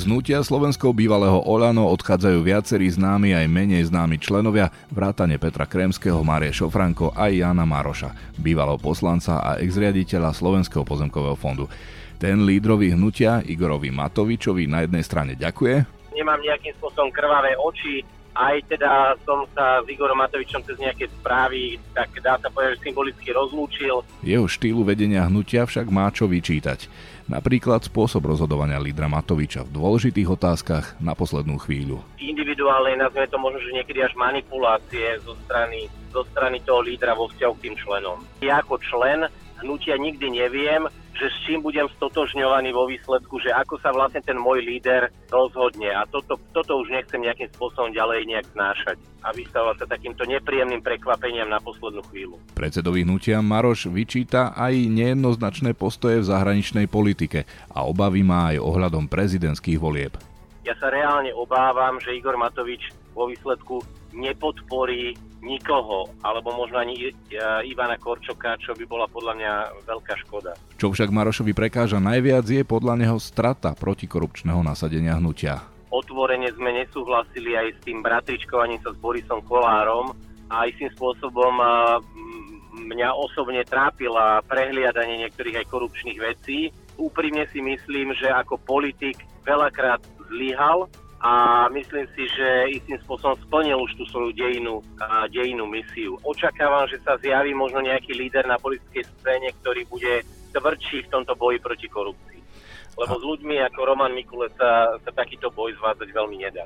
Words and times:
Z 0.00 0.08
hnutia 0.08 0.40
slovenského 0.40 0.96
bývalého 0.96 1.44
Olano 1.44 1.84
odchádzajú 1.92 2.40
viacerí 2.40 2.88
známi 2.88 3.36
aj 3.36 3.44
menej 3.52 3.92
známi 3.92 4.16
členovia, 4.16 4.72
vrátane 4.88 5.36
Petra 5.36 5.68
Kremského, 5.68 6.16
Márie 6.24 6.56
Šofranko 6.56 7.12
a 7.12 7.28
Jana 7.28 7.68
Maroša, 7.68 8.32
bývalého 8.40 8.80
poslanca 8.80 9.44
a 9.44 9.60
exriaditeľa 9.60 10.32
Slovenského 10.32 10.88
pozemkového 10.88 11.36
fondu. 11.36 11.68
Ten 12.16 12.48
lídrovi 12.48 12.96
hnutia 12.96 13.44
Igorovi 13.44 13.92
Matovičovi 13.92 14.64
na 14.64 14.88
jednej 14.88 15.04
strane 15.04 15.36
ďakuje. 15.36 15.84
Nemám 16.16 16.40
nejakým 16.48 16.72
spôsobom 16.80 17.12
krvavé 17.12 17.52
oči, 17.60 18.00
aj 18.32 18.72
teda 18.72 19.20
som 19.28 19.44
sa 19.52 19.84
s 19.84 19.86
Igorom 19.90 20.16
Matovičom 20.16 20.64
cez 20.64 20.80
nejaké 20.80 21.12
správy, 21.20 21.76
tak 21.92 22.08
dá 22.24 22.40
sa 22.40 22.48
povedať, 22.48 22.80
že 22.80 22.88
symbolicky 22.88 23.36
rozlúčil. 23.36 24.00
Jeho 24.24 24.46
štýlu 24.48 24.80
vedenia 24.80 25.28
hnutia 25.28 25.68
však 25.68 25.92
má 25.92 26.08
čo 26.08 26.24
vyčítať. 26.24 26.88
Napríklad 27.30 27.86
spôsob 27.86 28.26
rozhodovania 28.26 28.82
lídra 28.82 29.06
Matoviča 29.06 29.62
v 29.62 29.70
dôležitých 29.70 30.34
otázkach 30.34 30.98
na 30.98 31.14
poslednú 31.14 31.62
chvíľu. 31.62 32.02
Individuálne, 32.18 32.98
nazvime 32.98 33.30
to 33.30 33.38
možno, 33.38 33.62
že 33.62 33.70
niekedy 33.70 34.02
až 34.02 34.18
manipulácie 34.18 35.14
zo 35.22 35.38
strany, 35.46 35.86
zo 36.10 36.26
strany 36.34 36.58
toho 36.66 36.82
lídra 36.82 37.14
vo 37.14 37.30
vzťahu 37.30 37.52
k 37.54 37.62
tým 37.70 37.76
členom. 37.78 38.18
Ja 38.42 38.58
ako 38.58 38.82
člen 38.82 39.30
hnutia 39.62 39.94
nikdy 39.94 40.26
neviem, 40.42 40.90
že 41.20 41.28
s 41.28 41.36
čím 41.44 41.60
budem 41.60 41.84
stotožňovaný 42.00 42.72
vo 42.72 42.88
výsledku, 42.88 43.44
že 43.44 43.52
ako 43.52 43.76
sa 43.84 43.92
vlastne 43.92 44.24
ten 44.24 44.40
môj 44.40 44.64
líder 44.64 45.12
rozhodne. 45.28 45.92
A 45.92 46.08
toto, 46.08 46.40
toto 46.56 46.80
už 46.80 46.88
nechcem 46.88 47.20
nejakým 47.20 47.52
spôsobom 47.52 47.92
ďalej 47.92 48.24
nejak 48.24 48.46
znášať 48.56 48.96
a 49.20 49.28
vystavovať 49.36 49.84
sa 49.84 49.86
takýmto 49.92 50.24
nepríjemným 50.24 50.80
prekvapeniam 50.80 51.52
na 51.52 51.60
poslednú 51.60 52.00
chvíľu. 52.08 52.40
Predsedovi 52.56 53.04
hnutia 53.04 53.44
Maroš 53.44 53.92
vyčíta 53.92 54.56
aj 54.56 54.72
nejednoznačné 54.72 55.76
postoje 55.76 56.24
v 56.24 56.28
zahraničnej 56.32 56.88
politike 56.88 57.44
a 57.68 57.84
obavy 57.84 58.24
má 58.24 58.56
aj 58.56 58.64
ohľadom 58.64 59.04
prezidentských 59.12 59.76
volieb. 59.76 60.16
Ja 60.64 60.72
sa 60.80 60.88
reálne 60.88 61.36
obávam, 61.36 62.00
že 62.00 62.16
Igor 62.16 62.40
Matovič 62.40 62.96
vo 63.12 63.28
výsledku 63.28 63.84
nepodporí 64.10 65.14
nikoho, 65.40 66.12
alebo 66.20 66.52
možno 66.52 66.76
ani 66.76 67.16
Ivana 67.64 67.96
Korčoka, 67.96 68.60
čo 68.60 68.76
by 68.76 68.84
bola 68.84 69.08
podľa 69.08 69.32
mňa 69.40 69.52
veľká 69.88 70.14
škoda. 70.28 70.52
Čo 70.76 70.92
však 70.92 71.08
Marošovi 71.08 71.56
prekáža 71.56 71.96
najviac 71.96 72.44
je 72.44 72.60
podľa 72.60 73.00
neho 73.00 73.16
strata 73.16 73.72
protikorupčného 73.72 74.60
nasadenia 74.60 75.16
hnutia. 75.16 75.64
Otvorene 75.88 76.52
sme 76.54 76.76
nesúhlasili 76.76 77.56
aj 77.56 77.66
s 77.72 77.78
tým 77.82 78.04
bratričkovaním 78.04 78.78
sa 78.84 78.92
s 78.92 78.98
Borisom 79.00 79.42
Kolárom 79.42 80.12
a 80.52 80.68
istým 80.68 80.92
spôsobom 80.94 81.56
mňa 82.70 83.08
osobne 83.16 83.64
trápila 83.66 84.44
prehliadanie 84.46 85.24
niektorých 85.26 85.64
aj 85.64 85.66
korupčných 85.72 86.18
vecí. 86.20 86.70
Úprimne 87.00 87.48
si 87.48 87.64
myslím, 87.64 88.12
že 88.14 88.28
ako 88.28 88.60
politik 88.60 89.18
veľakrát 89.42 90.04
zlyhal 90.30 90.86
a 91.20 91.68
myslím 91.68 92.08
si, 92.16 92.24
že 92.32 92.80
istým 92.80 92.96
spôsobom 93.04 93.36
splnil 93.44 93.76
už 93.76 93.92
tú 94.00 94.08
svoju 94.08 94.32
dejinú, 94.32 94.80
dejinú 95.28 95.68
misiu. 95.68 96.16
Očakávam, 96.24 96.88
že 96.88 96.96
sa 97.04 97.20
zjaví 97.20 97.52
možno 97.52 97.84
nejaký 97.84 98.16
líder 98.16 98.48
na 98.48 98.56
politickej 98.56 99.04
scéne, 99.20 99.52
ktorý 99.60 99.84
bude 99.84 100.24
tvrdší 100.56 101.04
v 101.04 101.10
tomto 101.12 101.36
boji 101.36 101.60
proti 101.60 101.92
korupcii. 101.92 102.40
Lebo 102.96 103.14
s 103.20 103.22
ľuďmi 103.22 103.60
ako 103.68 103.80
Roman 103.84 104.16
Mikule 104.16 104.48
sa, 104.56 104.96
sa 104.96 105.10
takýto 105.12 105.52
boj 105.52 105.76
zvádzať 105.76 106.08
veľmi 106.08 106.36
nedá. 106.40 106.64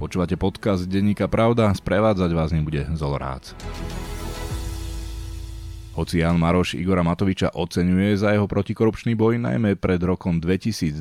Počúvate 0.00 0.40
podcast 0.40 0.88
Denníka 0.88 1.28
Pravda, 1.28 1.72
sprevádzať 1.72 2.30
vás 2.32 2.52
nebude 2.52 2.84
Zolorác. 2.96 3.52
Hoci 5.96 6.20
Jan 6.20 6.36
Maroš 6.36 6.76
Igora 6.76 7.00
Matoviča 7.00 7.56
oceňuje 7.56 8.20
za 8.20 8.36
jeho 8.36 8.44
protikorupčný 8.44 9.16
boj, 9.16 9.40
najmä 9.40 9.80
pred 9.80 9.96
rokom 10.04 10.44
2020, 10.44 11.00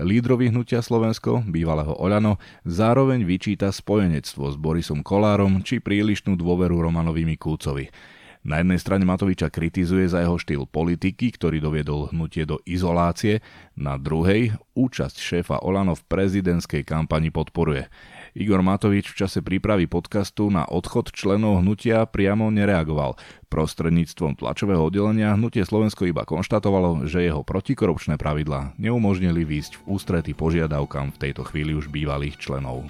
lídrovi 0.00 0.48
hnutia 0.48 0.80
Slovensko, 0.80 1.44
bývalého 1.44 1.92
Oľano, 2.00 2.40
zároveň 2.64 3.28
vyčíta 3.28 3.68
spojenectvo 3.68 4.48
s 4.48 4.56
Borisom 4.56 5.04
Kolárom 5.04 5.60
či 5.60 5.84
prílišnú 5.84 6.32
dôveru 6.32 6.80
Romanovi 6.80 7.28
Mikúcovi. 7.28 7.92
Na 8.40 8.64
jednej 8.64 8.80
strane 8.80 9.04
Matoviča 9.04 9.52
kritizuje 9.52 10.08
za 10.08 10.24
jeho 10.24 10.40
štýl 10.40 10.64
politiky, 10.64 11.36
ktorý 11.36 11.60
doviedol 11.60 12.08
hnutie 12.08 12.48
do 12.48 12.56
izolácie, 12.64 13.44
na 13.76 14.00
druhej 14.00 14.56
účasť 14.72 15.20
šéfa 15.20 15.60
Olano 15.60 15.92
v 15.92 16.08
prezidentskej 16.08 16.88
kampani 16.88 17.28
podporuje. 17.28 17.92
Igor 18.30 18.62
Matovič 18.62 19.10
v 19.10 19.26
čase 19.26 19.42
prípravy 19.42 19.90
podcastu 19.90 20.54
na 20.54 20.62
odchod 20.62 21.10
členov 21.10 21.66
hnutia 21.66 22.06
priamo 22.06 22.46
nereagoval. 22.46 23.18
Prostredníctvom 23.50 24.38
tlačového 24.38 24.86
oddelenia 24.86 25.34
hnutie 25.34 25.66
Slovensko 25.66 26.06
iba 26.06 26.22
konštatovalo, 26.22 27.10
že 27.10 27.26
jeho 27.26 27.42
protikorupčné 27.42 28.14
pravidlá 28.14 28.78
neumožnili 28.78 29.42
výjsť 29.42 29.82
v 29.82 29.98
ústrety 29.98 30.30
požiadavkám 30.38 31.10
v 31.10 31.20
tejto 31.26 31.42
chvíli 31.42 31.74
už 31.74 31.90
bývalých 31.90 32.38
členov. 32.38 32.86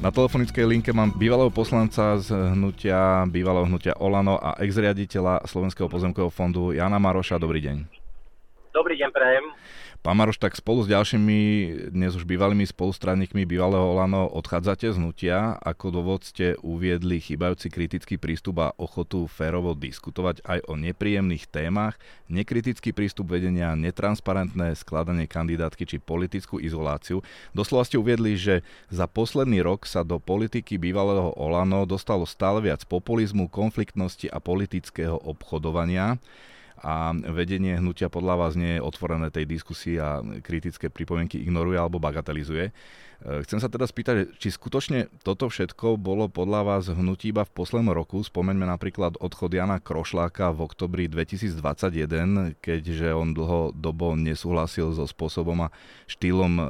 Na 0.00 0.08
telefonickej 0.08 0.64
linke 0.64 0.92
mám 0.96 1.12
bývalého 1.12 1.52
poslanca 1.52 2.16
z 2.20 2.32
hnutia, 2.56 3.28
bývalého 3.28 3.68
hnutia 3.68 3.96
Olano 4.00 4.40
a 4.40 4.56
ex-riaditeľa 4.64 5.44
Slovenského 5.44 5.92
pozemkového 5.92 6.32
fondu 6.32 6.72
Jana 6.72 6.96
Maroša. 6.96 7.36
Dobrý 7.36 7.60
deň. 7.60 7.76
Dobrý 8.72 8.96
deň, 8.96 9.10
prajem. 9.12 9.44
Pán 10.02 10.18
Maroš, 10.18 10.42
tak 10.42 10.58
spolu 10.58 10.82
s 10.84 10.90
ďalšími 10.92 11.38
dnes 11.94 12.12
už 12.18 12.26
bývalými 12.26 12.66
spolustradníkmi 12.66 13.46
bývalého 13.46 13.86
Olano 13.96 14.26
odchádzate 14.28 14.92
z 14.92 14.98
hnutia. 14.98 15.56
Ako 15.62 15.94
dôvod 15.94 16.26
ste 16.26 16.58
uviedli 16.60 17.22
chýbajúci 17.22 17.70
kritický 17.70 18.18
prístup 18.18 18.60
a 18.60 18.74
ochotu 18.76 19.30
férovo 19.30 19.78
diskutovať 19.78 20.42
aj 20.42 20.58
o 20.66 20.74
nepríjemných 20.74 21.46
témach, 21.48 21.96
nekritický 22.26 22.90
prístup 22.90 23.30
vedenia, 23.32 23.78
netransparentné 23.78 24.74
skladanie 24.74 25.30
kandidátky 25.30 25.86
či 25.86 25.96
politickú 26.02 26.58
izoláciu. 26.58 27.22
Doslova 27.54 27.86
ste 27.86 27.96
uviedli, 27.96 28.34
že 28.34 28.66
za 28.90 29.06
posledný 29.06 29.62
rok 29.62 29.86
sa 29.86 30.02
do 30.02 30.18
politiky 30.18 30.82
bývalého 30.82 31.30
Olano 31.38 31.86
dostalo 31.86 32.26
stále 32.26 32.58
viac 32.58 32.82
populizmu, 32.84 33.46
konfliktnosti 33.46 34.26
a 34.28 34.42
politického 34.42 35.16
obchodovania 35.22 36.18
a 36.80 37.16
vedenie 37.32 37.80
hnutia 37.80 38.12
podľa 38.12 38.34
vás 38.36 38.52
nie 38.54 38.76
je 38.76 38.84
otvorené 38.84 39.32
tej 39.32 39.48
diskusii 39.48 39.96
a 39.96 40.20
kritické 40.44 40.92
pripomienky 40.92 41.40
ignoruje 41.40 41.80
alebo 41.80 41.96
bagatelizuje. 41.96 42.72
E, 43.24 43.40
chcem 43.48 43.56
sa 43.56 43.72
teda 43.72 43.88
spýtať, 43.88 44.36
či 44.36 44.52
skutočne 44.52 45.08
toto 45.24 45.48
všetko 45.48 45.96
bolo 45.96 46.28
podľa 46.28 46.60
vás 46.68 46.84
hnutí 46.92 47.32
iba 47.32 47.48
v 47.48 47.52
poslednom 47.56 47.96
roku. 47.96 48.20
Spomeňme 48.20 48.68
napríklad 48.68 49.16
odchod 49.16 49.56
Jana 49.56 49.80
Krošláka 49.80 50.52
v 50.52 50.68
oktobri 50.68 51.04
2021, 51.08 52.60
keďže 52.60 53.08
on 53.16 53.32
dlhodobo 53.32 54.12
nesúhlasil 54.20 54.92
so 54.92 55.08
spôsobom 55.08 55.64
a 55.64 55.72
štýlom 56.12 56.52
e, 56.60 56.64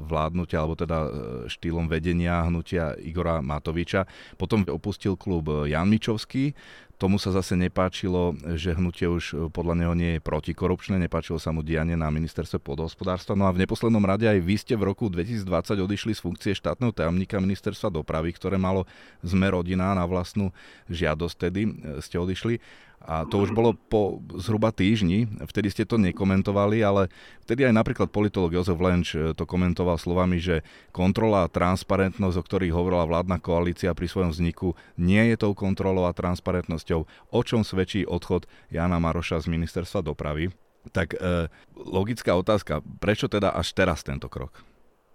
vládnutia, 0.00 0.64
alebo 0.64 0.76
teda 0.80 0.98
e, 1.04 1.10
štýlom 1.52 1.84
vedenia 1.84 2.48
hnutia 2.48 2.96
Igora 2.96 3.44
Matoviča. 3.44 4.08
Potom 4.40 4.64
opustil 4.64 5.20
klub 5.20 5.68
Jan 5.68 5.92
Mičovský, 5.92 6.56
Tomu 7.00 7.16
sa 7.16 7.32
zase 7.32 7.56
nepáčilo, 7.56 8.36
že 8.60 8.76
hnutie 8.76 9.08
už 9.08 9.24
e, 9.32 9.34
podľa 9.48 9.72
neho 9.72 9.94
nie 9.96 10.20
je 10.20 10.20
protikorupčné, 10.20 11.00
nepáčilo 11.00 11.40
sa 11.40 11.48
mu 11.48 11.64
dianie 11.64 11.96
na 11.96 12.12
ministerstve 12.12 12.60
podhospodárstva. 12.60 13.32
No 13.32 13.48
a 13.48 13.54
v 13.56 13.64
neposlednom 13.64 14.04
rade 14.04 14.28
aj 14.28 14.36
vy 14.44 14.60
ste 14.60 14.76
v 14.76 14.92
roku 14.92 15.08
2020 15.08 15.80
odišli 15.80 16.12
z 16.12 16.20
funkcie 16.20 16.52
štátneho 16.52 16.92
tajomníka 16.92 17.40
ministerstva 17.40 17.88
dopravy, 17.88 18.36
ktoré 18.36 18.60
malo 18.60 18.84
sme 19.24 19.48
rodina 19.48 19.96
na 19.96 20.04
vlastnú 20.04 20.52
žiadosť, 20.92 21.36
tedy 21.40 21.72
e, 21.72 22.04
ste 22.04 22.20
odišli. 22.20 22.60
A 23.00 23.24
to 23.24 23.40
už 23.40 23.56
bolo 23.56 23.72
po 23.72 24.20
zhruba 24.36 24.76
týždni, 24.76 25.24
vtedy 25.48 25.72
ste 25.72 25.88
to 25.88 25.96
nekomentovali, 25.96 26.84
ale 26.84 27.08
vtedy 27.48 27.64
aj 27.64 27.72
napríklad 27.72 28.12
politolog 28.12 28.52
Jozef 28.52 28.76
Lenč 28.76 29.16
eh, 29.16 29.32
to 29.32 29.48
komentoval 29.48 29.96
slovami, 29.96 30.36
že 30.36 30.60
kontrola 30.92 31.48
a 31.48 31.52
transparentnosť, 31.52 32.36
o 32.36 32.44
ktorých 32.44 32.76
hovorila 32.76 33.08
vládna 33.08 33.40
koalícia 33.40 33.96
pri 33.96 34.04
svojom 34.04 34.30
vzniku, 34.36 34.76
nie 35.00 35.32
je 35.32 35.40
tou 35.40 35.56
kontrolou 35.56 36.04
a 36.04 36.12
transparentnosťou, 36.12 37.00
o 37.32 37.40
čom 37.40 37.64
svedčí 37.64 38.04
odchod 38.04 38.44
Jana 38.68 39.00
Maroša 39.00 39.40
z 39.40 39.48
ministerstva 39.48 40.04
dopravy. 40.04 40.52
Tak 40.96 41.12
e, 41.12 41.52
logická 41.76 42.32
otázka, 42.36 42.80
prečo 43.04 43.28
teda 43.28 43.52
až 43.52 43.76
teraz 43.76 44.00
tento 44.00 44.32
krok? 44.32 44.64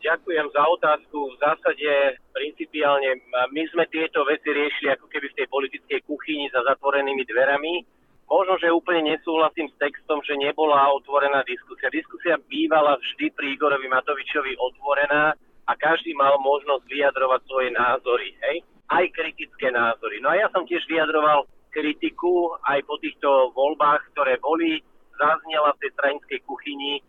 Ďakujem 0.06 0.54
za 0.54 0.64
otázku. 0.70 1.34
V 1.34 1.42
zásade 1.42 2.22
principiálne 2.30 3.26
my 3.50 3.64
sme 3.74 3.90
tieto 3.90 4.22
veci 4.22 4.54
riešili 4.54 4.94
ako 4.94 5.10
keby 5.10 5.34
v 5.34 5.38
tej 5.42 5.48
politickej 5.50 6.00
kuchyni 6.06 6.46
za 6.54 6.62
zatvorenými 6.62 7.26
dverami. 7.26 7.82
Možno, 8.30 8.54
že 8.62 8.70
úplne 8.70 9.18
nesúhlasím 9.18 9.66
s 9.66 9.80
textom, 9.82 10.22
že 10.22 10.38
nebola 10.38 10.94
otvorená 10.94 11.42
diskusia. 11.50 11.90
Diskusia 11.90 12.38
bývala 12.38 13.02
vždy 13.02 13.34
pri 13.34 13.58
Igorovi 13.58 13.90
Matovičovi 13.90 14.54
otvorená 14.62 15.34
a 15.66 15.72
každý 15.74 16.14
mal 16.14 16.38
možnosť 16.38 16.86
vyjadrovať 16.86 17.42
svoje 17.50 17.70
názory, 17.74 18.38
hej? 18.46 18.62
aj 18.94 19.10
kritické 19.10 19.74
názory. 19.74 20.22
No 20.22 20.30
a 20.30 20.38
ja 20.38 20.48
som 20.54 20.70
tiež 20.70 20.86
vyjadroval 20.86 21.50
kritiku 21.74 22.54
aj 22.62 22.86
po 22.86 23.02
týchto 23.02 23.50
voľbách, 23.58 24.14
ktoré 24.14 24.38
boli, 24.38 24.86
zaznela 25.18 25.74
v 25.74 25.82
tej 25.82 25.92
stranickej 25.98 26.40
kuchyni 26.46 27.02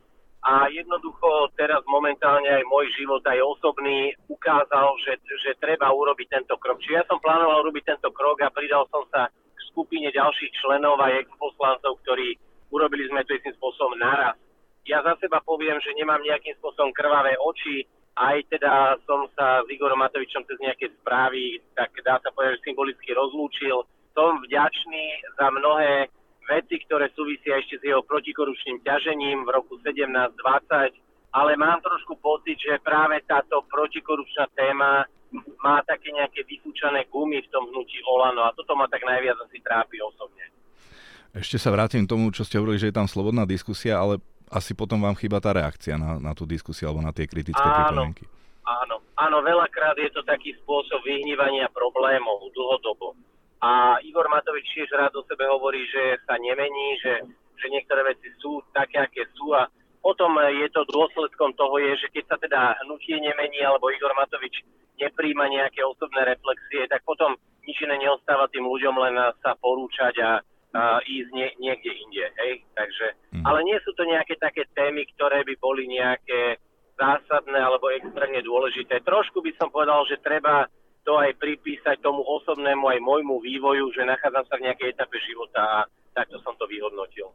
a 0.47 0.71
jednoducho 0.71 1.51
teraz 1.59 1.83
momentálne 1.91 2.47
aj 2.47 2.63
môj 2.71 2.87
život, 2.95 3.19
aj 3.27 3.43
osobný, 3.43 4.15
ukázal, 4.31 4.95
že, 5.03 5.19
že 5.43 5.59
treba 5.59 5.91
urobiť 5.91 6.39
tento 6.39 6.55
krok. 6.63 6.79
Čiže 6.79 7.03
ja 7.03 7.05
som 7.11 7.19
plánoval 7.19 7.67
urobiť 7.67 7.99
tento 7.99 8.15
krok 8.15 8.39
a 8.47 8.55
pridal 8.55 8.87
som 8.95 9.03
sa 9.11 9.27
k 9.27 9.61
skupine 9.75 10.07
ďalších 10.15 10.55
členov 10.63 11.03
a 11.03 11.11
ex-poslancov, 11.19 11.99
ktorí 12.07 12.39
urobili 12.71 13.11
sme 13.11 13.27
to 13.27 13.35
istým 13.35 13.59
spôsobom 13.59 13.99
naraz. 13.99 14.39
Ja 14.87 15.03
za 15.03 15.19
seba 15.19 15.43
poviem, 15.43 15.83
že 15.83 15.99
nemám 15.99 16.23
nejakým 16.23 16.55
spôsobom 16.63 16.95
krvavé 16.95 17.35
oči, 17.43 17.83
aj 18.15 18.47
teda 18.47 19.03
som 19.03 19.27
sa 19.35 19.67
s 19.67 19.69
Igorom 19.69 19.99
Matovičom 19.99 20.47
cez 20.47 20.57
nejaké 20.63 20.95
správy, 21.03 21.59
tak 21.75 21.91
dá 22.07 22.23
sa 22.23 22.31
povedať, 22.31 22.63
že 22.63 22.71
symbolicky 22.71 23.11
rozlúčil. 23.13 23.83
Som 24.15 24.41
vďačný 24.47 25.27
za 25.37 25.51
mnohé 25.51 26.07
veci, 26.47 26.81
ktoré 26.87 27.11
súvisia 27.13 27.59
ešte 27.59 27.83
s 27.83 27.85
jeho 27.85 28.03
protikorupčným 28.07 28.81
ťažením 28.87 29.45
v 29.45 29.51
roku 29.53 29.77
17-20, 29.83 31.35
ale 31.35 31.53
mám 31.59 31.83
trošku 31.83 32.17
pocit, 32.23 32.57
že 32.57 32.81
práve 32.81 33.21
táto 33.29 33.67
protikorupčná 33.69 34.49
téma 34.55 35.05
má 35.61 35.83
také 35.85 36.15
nejaké 36.15 36.47
vyfúčané 36.47 37.05
gumy 37.11 37.43
v 37.43 37.51
tom 37.51 37.69
hnutí 37.69 37.99
Olano 38.07 38.47
a 38.47 38.55
toto 38.55 38.73
ma 38.79 38.87
tak 38.87 39.03
najviac 39.03 39.37
asi 39.43 39.59
trápi 39.61 39.99
osobne. 40.01 40.47
Ešte 41.37 41.61
sa 41.61 41.69
vrátim 41.69 42.09
k 42.09 42.11
tomu, 42.17 42.33
čo 42.33 42.47
ste 42.47 42.57
hovorili, 42.57 42.81
že 42.81 42.89
je 42.89 42.97
tam 42.97 43.05
slobodná 43.05 43.45
diskusia, 43.45 44.01
ale 44.01 44.23
asi 44.49 44.73
potom 44.73 45.03
vám 45.03 45.19
chýba 45.19 45.43
tá 45.43 45.53
reakcia 45.53 45.99
na, 45.99 46.17
na 46.23 46.33
tú 46.33 46.49
diskusiu 46.49 46.89
alebo 46.89 47.05
na 47.05 47.13
tie 47.13 47.27
kritické 47.29 47.61
áno, 47.61 47.75
pripomienky. 47.77 48.25
Áno, 48.65 48.97
áno, 49.19 49.37
veľakrát 49.43 49.99
je 49.99 50.11
to 50.15 50.23
taký 50.25 50.55
spôsob 50.63 51.03
vyhnívania 51.05 51.69
problémov 51.75 52.47
dlhodobo. 52.55 53.19
A 53.63 53.97
Igor 54.05 54.29
Matovič 54.29 54.69
tiež 54.77 54.93
rád 54.93 55.17
o 55.17 55.25
sebe 55.25 55.49
hovorí, 55.49 55.81
že 55.89 56.21
sa 56.29 56.37
nemení, 56.37 57.01
že, 57.01 57.25
že 57.57 57.67
niektoré 57.73 58.05
veci 58.05 58.29
sú 58.37 58.61
také, 58.77 59.01
aké 59.01 59.25
sú 59.33 59.57
a 59.57 59.65
potom 60.05 60.39
je 60.39 60.69
to 60.71 60.87
dôsledkom 60.87 61.57
toho, 61.59 61.83
je, 61.83 62.07
že 62.07 62.09
keď 62.15 62.25
sa 62.31 62.37
teda 62.39 62.61
hnutie 62.87 63.19
nemení 63.19 63.59
alebo 63.65 63.91
Igor 63.91 64.15
Matovič 64.15 64.63
nepríjma 65.03 65.51
nejaké 65.51 65.83
osobné 65.83 66.23
reflexie, 66.23 66.87
tak 66.87 67.03
potom 67.03 67.35
nič 67.67 67.77
iné 67.83 67.99
neostáva 67.99 68.47
tým 68.49 68.65
ľuďom 68.65 68.95
len 69.03 69.17
sa 69.43 69.59
porúčať 69.59 70.15
a, 70.23 70.33
a 70.77 71.03
ísť 71.03 71.31
nie, 71.35 71.49
niekde 71.59 71.91
inde. 71.91 72.25
Hej? 72.39 72.63
Takže, 72.79 73.07
mm. 73.35 73.45
Ale 73.45 73.61
nie 73.67 73.79
sú 73.83 73.91
to 73.99 74.07
nejaké 74.07 74.39
také 74.39 74.69
témy, 74.73 75.05
ktoré 75.17 75.43
by 75.43 75.55
boli 75.59 75.91
nejaké 75.91 76.63
zásadné 76.97 77.59
alebo 77.61 77.93
extrémne 77.93 78.41
dôležité. 78.41 79.05
Trošku 79.05 79.45
by 79.45 79.53
som 79.61 79.69
povedal, 79.69 80.07
že 80.09 80.23
treba 80.23 80.71
to 81.07 81.15
aj 81.23 81.39
pripísať 81.39 82.03
tomu 82.03 82.27
osobnému 82.27 82.91
aj 82.91 82.99
môjmu 82.99 83.39
vývoju, 83.39 83.95
že 83.95 84.03
nachádzam 84.03 84.43
sa 84.51 84.59
v 84.59 84.67
nejakej 84.67 84.91
etape 84.91 85.17
života 85.23 85.63
a 85.63 85.79
takto 86.17 86.43
som 86.43 86.59
to 86.59 86.67
vyhodnotil. 86.67 87.31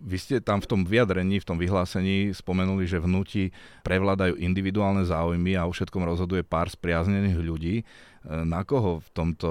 Vy 0.00 0.16
ste 0.16 0.36
tam 0.40 0.64
v 0.64 0.70
tom 0.70 0.80
vyjadrení, 0.88 1.42
v 1.42 1.48
tom 1.50 1.58
vyhlásení 1.60 2.32
spomenuli, 2.32 2.88
že 2.88 3.02
v 3.02 3.10
hnutí 3.10 3.42
prevládajú 3.84 4.40
individuálne 4.40 5.04
záujmy 5.04 5.58
a 5.58 5.68
o 5.68 5.74
všetkom 5.74 6.06
rozhoduje 6.06 6.46
pár 6.46 6.72
spriaznených 6.72 7.36
ľudí. 7.36 7.74
E, 7.82 7.84
na 8.24 8.62
koho 8.62 9.02
v 9.02 9.08
tomto 9.12 9.50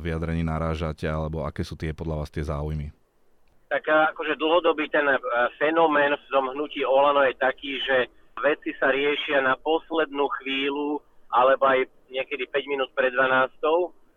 vyjadrení 0.00 0.46
narážate, 0.46 1.04
alebo 1.04 1.44
aké 1.44 1.66
sú 1.66 1.74
tie 1.74 1.92
podľa 1.92 2.24
vás 2.24 2.30
tie 2.30 2.46
záujmy? 2.46 2.94
Tak 3.66 3.82
akože 4.14 4.38
dlhodobý 4.38 4.86
ten 4.88 5.04
e, 5.10 5.18
fenomén 5.58 6.14
v 6.14 6.26
tom 6.30 6.54
hnutí 6.54 6.86
Olano 6.86 7.26
je 7.26 7.34
taký, 7.36 7.82
že 7.82 8.06
veci 8.38 8.70
sa 8.78 8.94
riešia 8.94 9.42
na 9.42 9.58
poslednú 9.58 10.30
chvíľu 10.40 11.02
alebo 11.36 11.68
aj 11.68 11.84
niekedy 12.08 12.48
5 12.48 12.72
minút 12.72 12.88
pred 12.96 13.12
12, 13.12 13.52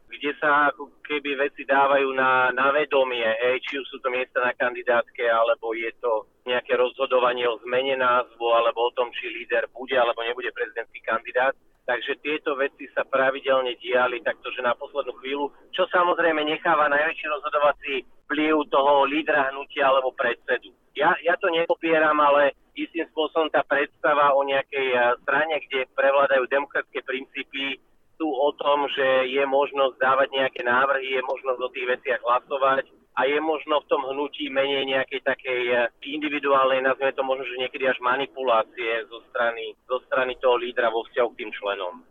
kde 0.10 0.31
sa 0.42 0.74
ako 0.74 0.89
keby 1.06 1.38
veci 1.38 1.68
dávajú 1.68 2.10
na, 2.18 2.50
na 2.50 2.74
vedomie, 2.74 3.27
hej, 3.45 3.62
či 3.62 3.77
už 3.77 3.86
sú 3.86 3.98
to 4.01 4.10
miesta 4.10 4.42
na 4.42 4.57
kandidátke, 4.57 5.21
alebo 5.27 5.77
je 5.77 5.92
to 6.01 6.25
nejaké 6.50 6.74
rozhodovanie 6.80 7.45
o 7.45 7.62
zmene 7.62 7.94
názvu, 7.94 8.45
alebo 8.50 8.89
o 8.89 8.95
tom, 8.98 9.13
či 9.13 9.30
líder 9.30 9.69
bude 9.69 9.94
alebo 9.94 10.25
nebude 10.25 10.50
prezidentský 10.50 10.98
kandidát. 11.06 11.54
Takže 11.86 12.21
tieto 12.21 12.54
veci 12.54 12.86
sa 12.94 13.01
pravidelne 13.01 13.74
diali 13.81 14.21
takto, 14.21 14.54
že 14.54 14.62
na 14.62 14.77
poslednú 14.77 15.13
chvíľu, 15.21 15.50
čo 15.74 15.89
samozrejme 15.89 16.42
necháva 16.45 16.86
najväčší 16.86 17.25
rozhodovací 17.25 17.94
vplyv 18.30 18.69
toho 18.69 19.10
lídra 19.10 19.50
hnutia 19.50 19.89
alebo 19.89 20.13
predsedu. 20.13 20.69
Ja, 20.99 21.15
ja 21.23 21.39
to 21.39 21.47
nepopieram, 21.47 22.19
ale 22.19 22.51
istým 22.75 23.07
spôsobom 23.15 23.47
tá 23.47 23.63
predstava 23.63 24.35
o 24.35 24.43
nejakej 24.43 24.87
eh, 24.91 25.01
strane, 25.23 25.55
kde 25.63 25.87
prevládajú 25.95 26.43
demokratické 26.51 26.99
princípy, 27.07 27.79
sú 28.19 28.27
o 28.27 28.51
tom, 28.59 28.83
že 28.91 29.31
je 29.31 29.43
možnosť 29.47 29.95
dávať 29.95 30.27
nejaké 30.35 30.61
návrhy, 30.67 31.15
je 31.15 31.23
možnosť 31.23 31.59
o 31.63 31.71
tých 31.71 31.87
veciach 31.87 32.19
hlasovať 32.19 32.91
a 33.15 33.23
je 33.23 33.39
možno 33.39 33.79
v 33.79 33.87
tom 33.87 34.03
hnutí 34.11 34.51
menej 34.51 34.83
nejakej 34.91 35.23
takej 35.23 35.61
eh, 35.71 35.87
individuálnej, 36.03 36.83
nazvime 36.83 37.15
to 37.15 37.23
možno, 37.23 37.47
že 37.47 37.63
niekedy 37.63 37.87
až 37.87 37.99
manipulácie 38.03 39.07
zo 39.07 39.23
strany, 39.31 39.79
zo 39.87 40.03
strany 40.11 40.35
toho 40.43 40.59
lídra 40.59 40.91
vo 40.91 41.07
vzťahu 41.07 41.29
k 41.31 41.39
tým 41.39 41.51
členom. 41.55 42.03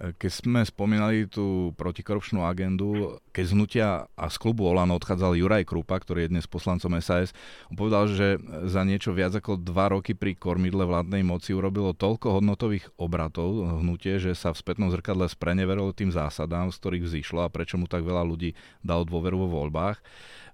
Keď 0.00 0.30
sme 0.32 0.64
spomínali 0.64 1.28
tú 1.28 1.76
protikorupčnú 1.76 2.40
agendu, 2.40 3.20
keď 3.36 3.44
z 3.44 3.52
hnutia 3.52 3.88
a 4.16 4.26
z 4.32 4.36
klubu 4.40 4.64
Olano 4.64 4.96
odchádzal 4.96 5.36
Juraj 5.36 5.68
Krupa, 5.68 6.00
ktorý 6.00 6.24
je 6.24 6.32
dnes 6.32 6.48
poslancom 6.48 6.96
SAS, 7.04 7.36
on 7.68 7.76
povedal, 7.76 8.08
že 8.08 8.40
za 8.64 8.80
niečo 8.80 9.12
viac 9.12 9.36
ako 9.36 9.60
dva 9.60 9.92
roky 9.92 10.16
pri 10.16 10.40
kormidle 10.40 10.88
vládnej 10.88 11.20
moci 11.20 11.52
urobilo 11.52 11.92
toľko 11.92 12.40
hodnotových 12.40 12.88
obratov 12.96 13.84
hnutie, 13.84 14.16
že 14.16 14.32
sa 14.32 14.56
v 14.56 14.64
spätnom 14.64 14.88
zrkadle 14.88 15.28
spreneverilo 15.28 15.92
tým 15.92 16.08
zásadám, 16.08 16.72
z 16.72 16.80
ktorých 16.80 17.04
vzýšlo 17.04 17.44
a 17.44 17.52
prečo 17.52 17.76
mu 17.76 17.84
tak 17.84 18.00
veľa 18.00 18.24
ľudí 18.24 18.56
dalo 18.80 19.04
dôveru 19.04 19.36
vo 19.44 19.52
voľbách. 19.52 20.00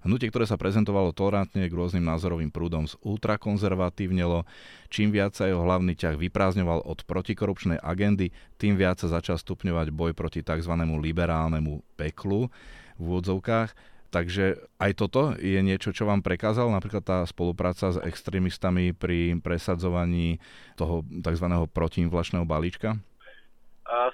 Hnutie, 0.07 0.31
ktoré 0.31 0.47
sa 0.47 0.55
prezentovalo 0.55 1.11
tolerantne 1.11 1.67
k 1.67 1.75
rôznym 1.75 2.07
názorovým 2.07 2.47
prúdom, 2.47 2.87
z 2.87 2.95
ultrakonzervatívnelo, 3.03 4.47
čím 4.87 5.11
viac 5.11 5.35
sa 5.35 5.51
jeho 5.51 5.67
hlavný 5.67 5.99
ťah 5.99 6.15
vyprázdňoval 6.15 6.87
od 6.87 7.03
protikorupčnej 7.03 7.75
agendy, 7.83 8.31
tým 8.55 8.79
viac 8.79 9.03
sa 9.03 9.11
začal 9.11 9.35
stupňovať 9.35 9.91
boj 9.91 10.15
proti 10.15 10.47
tzv. 10.47 10.71
liberálnemu 10.79 11.83
peklu 11.99 12.47
v 12.95 13.01
úvodzovkách. 13.03 13.75
Takže 14.07 14.63
aj 14.79 14.91
toto 14.95 15.35
je 15.35 15.59
niečo, 15.59 15.91
čo 15.91 16.07
vám 16.07 16.23
prekázal, 16.23 16.71
napríklad 16.71 17.03
tá 17.03 17.19
spolupráca 17.27 17.91
s 17.91 17.99
extrémistami 17.99 18.95
pri 18.95 19.35
presadzovaní 19.43 20.39
toho 20.79 21.03
tzv. 21.03 21.67
protiinflačného 21.67 22.47
balíčka? 22.47 22.95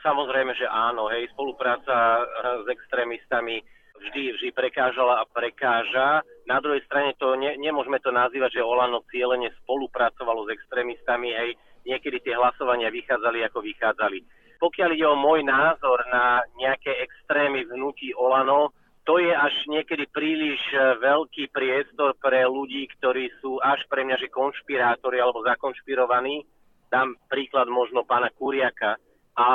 Samozrejme, 0.01 0.57
že 0.57 0.65
áno. 0.65 1.05
Hej, 1.13 1.29
spolupráca 1.37 2.25
s 2.65 2.65
extrémistami 2.65 3.61
vždy, 4.03 4.35
vždy 4.35 4.49
prekážala 4.51 5.23
a 5.23 5.29
prekáža. 5.29 6.21
Na 6.43 6.59
druhej 6.59 6.83
strane 6.83 7.15
to 7.15 7.39
ne, 7.39 7.55
nemôžeme 7.55 7.97
to 8.03 8.11
nazývať, 8.11 8.59
že 8.59 8.67
Olano 8.67 9.01
cieľene 9.07 9.49
spolupracovalo 9.63 10.45
s 10.47 10.53
extrémistami, 10.59 11.31
hej, 11.31 11.55
niekedy 11.87 12.19
tie 12.19 12.35
hlasovania 12.35 12.91
vychádzali 12.91 13.39
ako 13.47 13.59
vychádzali. 13.63 14.19
Pokiaľ 14.59 14.89
ide 14.95 15.07
o 15.07 15.19
môj 15.19 15.43
názor 15.43 15.99
na 16.07 16.39
nejaké 16.55 16.95
extrémy 17.03 17.67
v 17.67 17.75
hnutí 17.75 18.15
Olano, 18.15 18.71
to 19.03 19.19
je 19.19 19.35
až 19.35 19.51
niekedy 19.67 20.07
príliš 20.07 20.59
e, 20.71 20.95
veľký 21.03 21.51
priestor 21.51 22.15
pre 22.23 22.47
ľudí, 22.47 22.87
ktorí 22.95 23.27
sú 23.43 23.59
až 23.59 23.83
pre 23.91 24.07
mňa, 24.07 24.15
že 24.15 24.31
konšpirátori 24.31 25.19
alebo 25.19 25.43
zakonšpirovaní. 25.43 26.47
Dám 26.87 27.19
príklad 27.27 27.67
možno 27.67 28.07
pána 28.07 28.31
Kuriaka. 28.31 28.95
A 29.35 29.49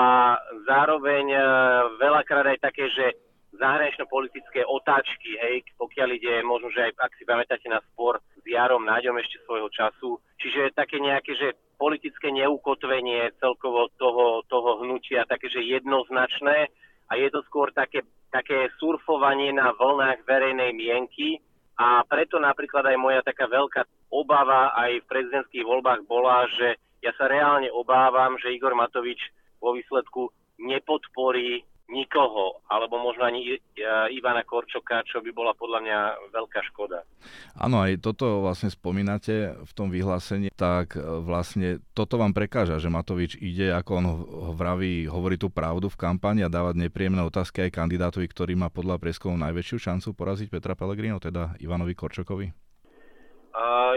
zároveň 0.68 1.32
e, 1.32 1.40
veľakrát 1.96 2.44
aj 2.44 2.58
také, 2.60 2.92
že 2.92 3.16
zahranično-politické 3.56 4.66
otáčky, 4.68 5.40
hej, 5.40 5.64
pokiaľ 5.80 6.08
ide, 6.14 6.34
možno, 6.44 6.68
že 6.68 6.90
aj 6.90 6.92
ak 7.00 7.12
si 7.16 7.24
pamätáte 7.24 7.66
na 7.72 7.80
spor 7.92 8.20
s 8.36 8.44
Jarom 8.44 8.84
Náďom 8.84 9.16
ešte 9.18 9.40
svojho 9.48 9.72
času. 9.72 10.20
Čiže 10.36 10.76
také 10.76 11.00
nejaké, 11.00 11.32
že 11.34 11.56
politické 11.80 12.28
neukotvenie 12.34 13.32
celkovo 13.40 13.88
toho, 13.96 14.42
toho 14.50 14.82
hnutia, 14.84 15.24
také, 15.24 15.48
že 15.48 15.64
jednoznačné 15.64 16.68
a 17.08 17.12
je 17.16 17.28
to 17.32 17.40
skôr 17.48 17.72
také, 17.72 18.04
také 18.28 18.68
surfovanie 18.76 19.54
na 19.54 19.72
vlnách 19.72 20.26
verejnej 20.28 20.74
mienky 20.74 21.40
a 21.78 22.02
preto 22.04 22.42
napríklad 22.42 22.84
aj 22.90 22.98
moja 22.98 23.20
taká 23.22 23.46
veľká 23.46 23.86
obava 24.10 24.74
aj 24.74 24.98
v 25.00 25.08
prezidentských 25.08 25.64
voľbách 25.64 26.02
bola, 26.10 26.44
že 26.58 26.76
ja 26.98 27.14
sa 27.14 27.30
reálne 27.30 27.70
obávam, 27.70 28.34
že 28.42 28.50
Igor 28.50 28.74
Matovič 28.74 29.22
vo 29.62 29.72
výsledku 29.72 30.34
nepodporí 30.58 31.62
nikoho, 31.88 32.60
alebo 32.68 33.00
možno 33.00 33.24
ani 33.24 33.56
Ivana 34.12 34.44
Korčoka, 34.44 35.00
čo 35.08 35.24
by 35.24 35.32
bola 35.32 35.56
podľa 35.56 35.80
mňa 35.80 35.98
veľká 36.36 36.60
škoda. 36.72 37.00
Áno, 37.56 37.80
aj 37.80 38.04
toto 38.04 38.44
vlastne 38.44 38.68
spomínate 38.68 39.56
v 39.56 39.72
tom 39.72 39.88
vyhlásení, 39.88 40.52
tak 40.52 40.94
e, 40.94 41.00
vlastne 41.00 41.80
toto 41.96 42.20
vám 42.20 42.36
prekáža, 42.36 42.76
že 42.76 42.92
Matovič 42.92 43.40
ide, 43.40 43.72
ako 43.72 43.90
on 43.96 44.06
vraví, 44.52 45.08
hovorí 45.08 45.40
tú 45.40 45.48
pravdu 45.48 45.88
v 45.88 45.96
kampani 45.96 46.44
a 46.44 46.52
dávať 46.52 46.76
nepríjemné 46.76 47.24
otázky 47.24 47.64
aj 47.66 47.74
kandidátovi, 47.80 48.28
ktorý 48.28 48.52
má 48.52 48.68
podľa 48.68 49.00
prieskumov 49.00 49.40
najväčšiu 49.40 49.76
šancu 49.80 50.08
poraziť 50.12 50.52
Petra 50.52 50.76
Pellegrino, 50.76 51.16
teda 51.16 51.56
Ivanovi 51.56 51.96
Korčokovi? 51.96 52.52
Uh, 53.58 53.96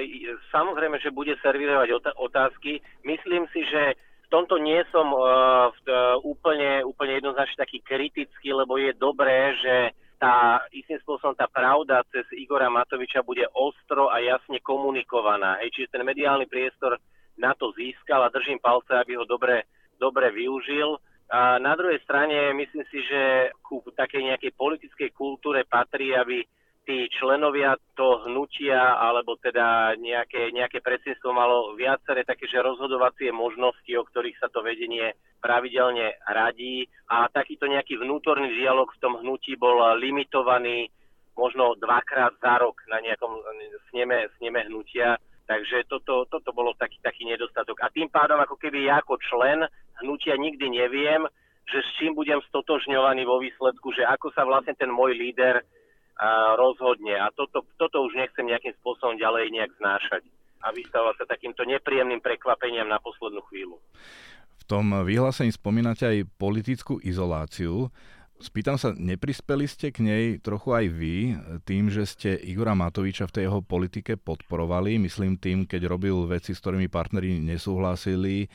samozrejme, 0.50 0.98
že 1.04 1.14
bude 1.14 1.38
servírovať 1.44 2.18
otázky. 2.18 2.82
Myslím 3.06 3.46
si, 3.54 3.62
že 3.68 3.94
tomto 4.32 4.56
nie 4.56 4.80
som 4.96 5.12
uh, 5.12 5.68
uh, 5.68 6.16
úplne, 6.24 6.88
úplne 6.88 7.20
jednoznačne 7.20 7.60
taký 7.60 7.84
kritický, 7.84 8.56
lebo 8.56 8.80
je 8.80 8.96
dobré, 8.96 9.52
že 9.60 9.76
tá 10.16 10.64
istým 10.72 11.02
spôsobom 11.04 11.36
tá 11.36 11.50
pravda 11.50 12.06
cez 12.14 12.24
Igora 12.38 12.70
Matoviča 12.70 13.26
bude 13.26 13.44
ostro 13.52 14.08
a 14.08 14.24
jasne 14.24 14.64
komunikovaná. 14.64 15.60
Hej, 15.60 15.74
čiže 15.76 15.98
ten 15.98 16.06
mediálny 16.06 16.46
priestor 16.46 16.96
na 17.36 17.58
to 17.58 17.74
získal 17.74 18.22
a 18.24 18.32
držím 18.32 18.62
palce, 18.62 18.94
aby 18.94 19.18
ho 19.18 19.26
dobre, 19.26 19.66
dobre 19.98 20.30
využil. 20.30 20.96
A 21.32 21.58
na 21.58 21.74
druhej 21.74 21.98
strane 22.06 22.54
myslím 22.54 22.86
si, 22.94 23.02
že 23.02 23.50
ku 23.66 23.82
takej 23.82 24.30
nejakej 24.30 24.52
politickej 24.54 25.10
kultúre 25.16 25.66
patrí, 25.66 26.14
aby 26.14 26.46
tí 26.92 27.08
členovia 27.16 27.80
to 27.96 28.28
hnutia, 28.28 29.00
alebo 29.00 29.40
teda 29.40 29.96
nejaké, 29.96 30.52
nejaké 30.52 30.84
predsedníctvo 30.84 31.32
malo 31.32 31.72
viaceré 31.80 32.28
také, 32.28 32.52
že 32.52 32.60
rozhodovacie 32.60 33.32
možnosti, 33.32 33.88
o 33.96 34.04
ktorých 34.04 34.36
sa 34.44 34.52
to 34.52 34.60
vedenie 34.60 35.16
pravidelne 35.40 36.20
radí 36.28 36.92
a 37.08 37.32
takýto 37.32 37.72
nejaký 37.72 37.96
vnútorný 37.96 38.52
dialog 38.60 38.92
v 38.92 39.00
tom 39.00 39.24
hnutí 39.24 39.56
bol 39.56 39.80
limitovaný 40.04 40.92
možno 41.40 41.80
dvakrát 41.80 42.36
za 42.44 42.60
rok 42.60 42.84
na 42.92 43.00
nejakom 43.00 43.40
sneme, 43.88 44.28
sneme 44.36 44.68
hnutia. 44.68 45.16
Takže 45.48 45.88
toto, 45.88 46.28
toto 46.28 46.52
bolo 46.52 46.76
taký, 46.76 47.00
taký 47.00 47.24
nedostatok. 47.24 47.80
A 47.84 47.92
tým 47.92 48.12
pádom, 48.12 48.36
ako 48.44 48.60
keby 48.60 48.88
ja 48.92 49.00
ako 49.00 49.16
člen 49.32 49.64
hnutia 50.04 50.36
nikdy 50.36 50.68
neviem, 50.68 51.24
že 51.72 51.80
s 51.80 51.90
čím 52.04 52.20
budem 52.20 52.44
stotožňovaný 52.52 53.24
vo 53.24 53.40
výsledku, 53.40 53.96
že 53.96 54.04
ako 54.04 54.36
sa 54.36 54.44
vlastne 54.44 54.76
ten 54.76 54.92
môj 54.92 55.16
líder 55.16 55.64
uh, 56.22 56.54
rozhodne. 56.56 57.18
A 57.18 57.34
toto, 57.34 57.66
toto 57.82 58.06
už 58.06 58.13
nechcem 58.13 58.46
nejakým 58.46 58.78
spôsobom 58.80 59.18
ďalej 59.18 59.50
nejak 59.50 59.72
znášať 59.82 60.22
a 60.62 60.70
vystavovať 60.70 61.16
sa 61.18 61.25
takýmto 61.25 61.66
nepríjemným 61.66 62.22
prekvapeniam 62.22 62.86
na 62.86 63.01
poslednú 63.01 63.42
chvíľu. 63.50 63.82
V 64.62 64.63
tom 64.70 64.94
vyhlásení 64.94 65.50
spomínate 65.50 66.06
aj 66.06 66.30
politickú 66.38 67.01
izoláciu. 67.01 67.90
Spýtam 68.42 68.74
sa, 68.74 68.90
neprispeli 68.98 69.70
ste 69.70 69.94
k 69.94 70.02
nej 70.02 70.26
trochu 70.42 70.74
aj 70.74 70.86
vy 70.90 71.38
tým, 71.62 71.94
že 71.94 72.10
ste 72.10 72.34
Igora 72.42 72.74
Matoviča 72.74 73.30
v 73.30 73.36
tej 73.38 73.44
jeho 73.46 73.62
politike 73.62 74.18
podporovali, 74.18 74.98
myslím 74.98 75.38
tým, 75.38 75.70
keď 75.70 75.86
robil 75.86 76.26
veci, 76.26 76.58
s 76.58 76.60
ktorými 76.60 76.90
partneri 76.90 77.38
nesúhlasili, 77.38 78.50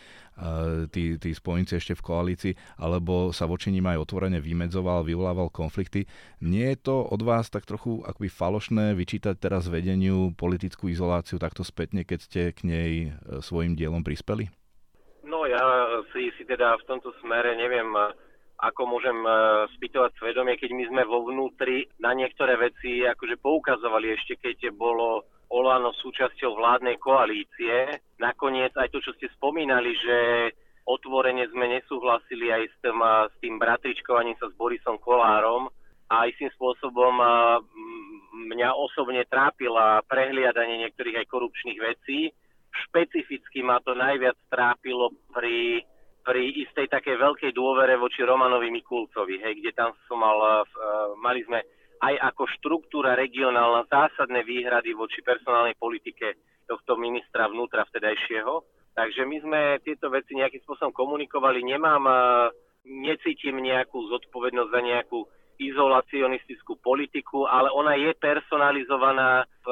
tí, 0.90 1.16
tí 1.16 1.30
spojenci 1.30 1.78
ešte 1.78 1.94
v 1.94 2.02
koalícii, 2.02 2.52
alebo 2.82 3.30
sa 3.30 3.46
voči 3.46 3.70
ním 3.70 3.86
aj 3.86 4.10
otvorene 4.10 4.42
vymedzoval, 4.42 5.06
vyvolával 5.06 5.54
konflikty. 5.54 6.04
Nie 6.42 6.74
je 6.74 6.90
to 6.90 7.06
od 7.06 7.22
vás 7.22 7.46
tak 7.46 7.62
trochu 7.62 8.02
akoby 8.02 8.26
falošné 8.26 8.92
vyčítať 8.98 9.38
teraz 9.38 9.70
vedeniu 9.70 10.34
politickú 10.34 10.90
izoláciu 10.90 11.38
takto 11.38 11.62
spätne, 11.62 12.02
keď 12.02 12.18
ste 12.20 12.40
k 12.50 12.60
nej 12.66 12.90
e, 13.06 13.38
svojim 13.38 13.78
dielom 13.78 14.02
prispeli? 14.02 14.50
No 15.22 15.46
ja 15.46 15.62
si, 16.10 16.34
si 16.34 16.42
teda 16.42 16.74
v 16.82 16.86
tomto 16.90 17.14
smere 17.22 17.54
neviem 17.54 17.88
ako 18.56 18.82
môžem 18.88 19.18
e, 19.20 19.30
spýtovať 19.76 20.16
svedomie, 20.16 20.56
keď 20.56 20.70
my 20.72 20.84
sme 20.88 21.02
vo 21.04 21.28
vnútri 21.28 21.84
na 22.00 22.16
niektoré 22.16 22.56
veci 22.56 23.04
akože 23.04 23.36
poukazovali 23.40 24.16
ešte, 24.16 24.40
keď 24.40 24.72
bolo 24.72 25.28
Olano 25.52 25.94
súčasťou 25.94 26.58
vládnej 26.58 26.96
koalície. 26.98 28.02
Nakoniec 28.18 28.74
aj 28.74 28.90
to, 28.90 28.98
čo 29.04 29.14
ste 29.14 29.30
spomínali, 29.38 29.94
že 29.94 30.16
otvorene 30.86 31.46
sme 31.50 31.70
nesúhlasili 31.70 32.50
aj 32.50 32.62
s 32.66 32.76
tým, 32.82 32.98
s 33.02 33.34
tým 33.42 33.54
bratričkovaním 33.58 34.38
sa 34.38 34.50
s 34.50 34.54
Borisom 34.58 34.98
Kolárom 34.98 35.70
a 36.10 36.26
istým 36.30 36.50
spôsobom 36.54 37.18
mňa 38.36 38.70
osobne 38.78 39.26
trápila 39.26 40.02
prehliadanie 40.06 40.86
niektorých 40.86 41.26
aj 41.26 41.30
korupčných 41.30 41.80
vecí. 41.82 42.30
Špecificky 42.86 43.64
ma 43.66 43.82
to 43.82 43.96
najviac 43.98 44.36
trápilo 44.52 45.10
pri 45.34 45.82
pri 46.26 46.42
istej 46.66 46.90
takej 46.90 47.22
veľkej 47.22 47.50
dôvere 47.54 47.94
voči 47.94 48.26
Romanovi 48.26 48.66
Mikulcovi, 48.74 49.38
hej, 49.38 49.62
kde 49.62 49.70
tam 49.78 49.94
som 50.10 50.18
mal, 50.18 50.66
uh, 50.66 51.14
mali 51.22 51.46
sme 51.46 51.62
aj 52.02 52.14
ako 52.34 52.42
štruktúra 52.58 53.14
regionálna 53.14 53.86
zásadné 53.86 54.42
výhrady 54.42 54.90
voči 54.92 55.22
personálnej 55.22 55.78
politike 55.78 56.34
tohto 56.66 56.98
ministra 56.98 57.46
vnútra 57.46 57.86
vtedajšieho. 57.86 58.58
Takže 58.98 59.22
my 59.22 59.36
sme 59.38 59.60
tieto 59.86 60.10
veci 60.10 60.34
nejakým 60.34 60.66
spôsobom 60.66 60.90
komunikovali. 60.90 61.62
Nemám, 61.62 62.02
uh, 62.10 62.50
necítim 62.82 63.62
nejakú 63.62 64.10
zodpovednosť 64.10 64.70
za 64.74 64.80
nejakú 64.82 65.18
izolacionistickú 65.56 66.76
politiku, 66.84 67.48
ale 67.48 67.72
ona 67.72 67.96
je 67.96 68.12
personalizovaná 68.20 69.48
v 69.64 69.68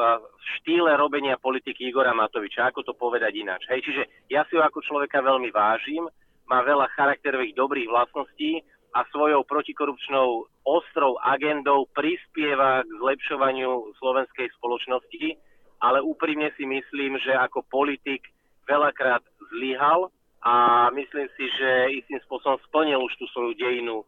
štýle 0.58 0.96
robenia 0.96 1.36
politiky 1.36 1.92
Igora 1.92 2.16
Matoviča. 2.16 2.72
Ako 2.72 2.80
to 2.86 2.96
povedať 2.96 3.36
ináč? 3.36 3.68
Hej, 3.68 3.84
čiže 3.84 4.02
ja 4.32 4.48
si 4.48 4.56
ho 4.56 4.64
ako 4.64 4.80
človeka 4.80 5.20
veľmi 5.20 5.52
vážim, 5.52 6.08
má 6.48 6.60
veľa 6.62 6.92
charakterových 6.92 7.56
dobrých 7.56 7.88
vlastností 7.88 8.60
a 8.94 9.02
svojou 9.10 9.42
protikorupčnou 9.44 10.46
ostrou 10.64 11.18
agendou 11.20 11.90
prispieva 11.92 12.86
k 12.86 12.90
zlepšovaniu 13.02 13.90
slovenskej 13.98 14.48
spoločnosti, 14.56 15.34
ale 15.82 15.98
úprimne 16.00 16.54
si 16.54 16.64
myslím, 16.64 17.18
že 17.18 17.34
ako 17.34 17.66
politik 17.68 18.24
veľakrát 18.64 19.20
zlyhal 19.52 20.08
a 20.44 20.88
myslím 20.94 21.28
si, 21.36 21.44
že 21.58 21.70
istým 22.04 22.20
spôsobom 22.24 22.60
splnil 22.70 23.02
už 23.02 23.12
tú 23.18 23.26
svoju 23.34 23.52
dejinu, 23.58 24.04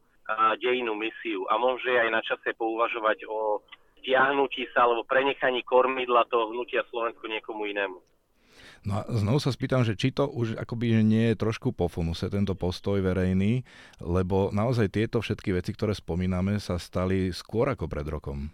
dejinu 0.63 0.95
misiu 0.95 1.45
a 1.51 1.59
môže 1.59 1.91
aj 1.91 2.09
na 2.13 2.23
čase 2.23 2.55
pouvažovať 2.57 3.27
o 3.27 3.61
stiahnutí 4.01 4.71
sa 4.71 4.87
alebo 4.87 5.03
prenechaní 5.03 5.67
kormidla 5.67 6.31
toho 6.31 6.55
hnutia 6.55 6.87
Slovensko 6.95 7.27
niekomu 7.27 7.67
inému. 7.67 7.99
No 8.87 9.03
a 9.03 9.11
znovu 9.11 9.43
sa 9.43 9.51
spýtam, 9.51 9.83
že 9.83 9.99
či 9.99 10.15
to 10.15 10.31
už 10.31 10.63
akoby 10.63 11.03
nie 11.03 11.35
je 11.35 11.43
trošku 11.43 11.75
po 11.75 11.91
funuse, 11.91 12.31
tento 12.31 12.55
postoj 12.55 13.03
verejný, 13.03 13.67
lebo 13.99 14.55
naozaj 14.55 14.95
tieto 14.95 15.19
všetky 15.19 15.59
veci, 15.59 15.75
ktoré 15.75 15.91
spomíname, 15.91 16.63
sa 16.63 16.79
stali 16.79 17.35
skôr 17.35 17.67
ako 17.67 17.91
pred 17.91 18.07
rokom. 18.07 18.47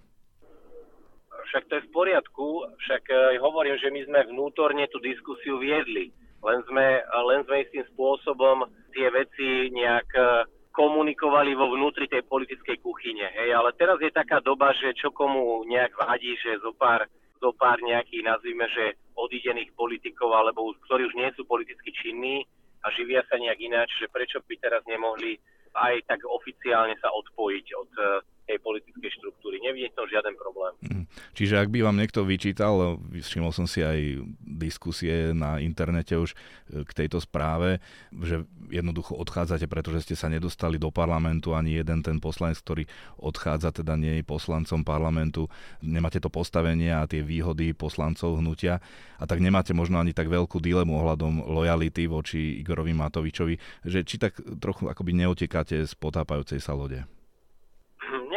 Však 1.52 1.68
to 1.68 1.72
je 1.76 1.84
v 1.84 1.92
poriadku, 1.92 2.64
však 2.80 3.12
e, 3.12 3.36
hovorím, 3.44 3.76
že 3.76 3.92
my 3.92 4.00
sme 4.08 4.20
vnútorne 4.32 4.88
tú 4.88 5.04
diskusiu 5.04 5.60
viedli, 5.60 6.08
len 6.40 6.64
sme, 6.64 7.04
len 7.04 7.44
sme 7.44 7.68
istým 7.68 7.84
spôsobom 7.92 8.64
tie 8.96 9.12
veci 9.12 9.68
nejak 9.68 10.08
e, 10.16 10.48
komunikovali 10.72 11.52
vo 11.52 11.76
vnútri 11.76 12.08
tej 12.08 12.24
politickej 12.24 12.80
kuchyne. 12.80 13.28
Hej, 13.36 13.52
ale 13.52 13.76
teraz 13.76 14.00
je 14.00 14.08
taká 14.08 14.40
doba, 14.40 14.72
že 14.80 14.96
čo 14.96 15.12
komu 15.12 15.60
nejak 15.68 15.92
vadí, 16.00 16.32
že 16.40 16.56
zo 16.64 16.72
pár 16.72 17.04
zo 17.42 17.50
pár 17.58 17.82
nejakých, 17.82 18.22
nazvime, 18.22 18.70
že 18.70 18.94
odídených 19.18 19.74
politikov, 19.74 20.30
alebo 20.30 20.70
ktorí 20.86 21.10
už 21.10 21.18
nie 21.18 21.30
sú 21.34 21.42
politicky 21.42 21.90
činní 21.90 22.46
a 22.86 22.94
živia 22.94 23.26
sa 23.26 23.34
nejak 23.34 23.58
ináč, 23.58 23.90
že 23.98 24.06
prečo 24.06 24.38
by 24.46 24.54
teraz 24.62 24.86
nemohli 24.86 25.42
aj 25.74 26.06
tak 26.06 26.22
oficiálne 26.22 26.94
sa 27.02 27.10
odpojiť 27.10 27.66
od 27.74 27.90
eh, 27.98 28.06
tej 28.46 28.58
politickej 28.58 29.10
štruktúry. 29.22 29.62
Nevidím 29.62 29.92
to 29.94 30.04
žiaden 30.10 30.34
problém. 30.34 30.74
Mm. 30.82 31.04
Čiže 31.32 31.62
ak 31.62 31.68
by 31.70 31.78
vám 31.86 31.96
niekto 31.96 32.26
vyčítal, 32.26 32.98
všimol 33.14 33.54
som 33.54 33.70
si 33.70 33.80
aj 33.80 34.20
diskusie 34.42 35.30
na 35.30 35.62
internete 35.62 36.18
už 36.18 36.34
eh, 36.34 36.82
k 36.82 36.90
tejto 37.04 37.22
správe, 37.22 37.78
že 38.10 38.42
jednoducho 38.68 39.14
odchádzate, 39.14 39.70
pretože 39.70 40.04
ste 40.08 40.14
sa 40.18 40.26
nedostali 40.26 40.76
do 40.76 40.90
parlamentu, 40.90 41.54
ani 41.54 41.78
jeden 41.78 42.02
ten 42.02 42.18
poslanec, 42.18 42.58
ktorý 42.58 42.84
odchádza, 43.20 43.70
teda 43.70 43.94
nie 43.94 44.20
je 44.20 44.24
poslancom 44.26 44.82
parlamentu, 44.82 45.46
nemáte 45.84 46.18
to 46.18 46.32
postavenie 46.32 46.90
a 46.90 47.06
tie 47.06 47.22
výhody 47.22 47.72
poslancov 47.72 48.42
hnutia 48.42 48.82
a 49.22 49.24
tak 49.24 49.38
nemáte 49.38 49.70
možno 49.70 50.02
ani 50.02 50.10
tak 50.10 50.26
veľkú 50.26 50.58
dilemu 50.58 50.92
ohľadom 50.98 51.46
lojality 51.46 52.10
voči 52.10 52.58
Igorovi 52.58 52.90
Matovičovi, 52.90 53.86
že 53.86 54.02
či 54.02 54.18
tak 54.18 54.34
trochu 54.58 54.90
akoby 54.90 55.14
neotekáte 55.14 55.86
z 55.86 55.92
potápajúcej 55.94 56.58
sa 56.58 56.74
lode 56.74 57.06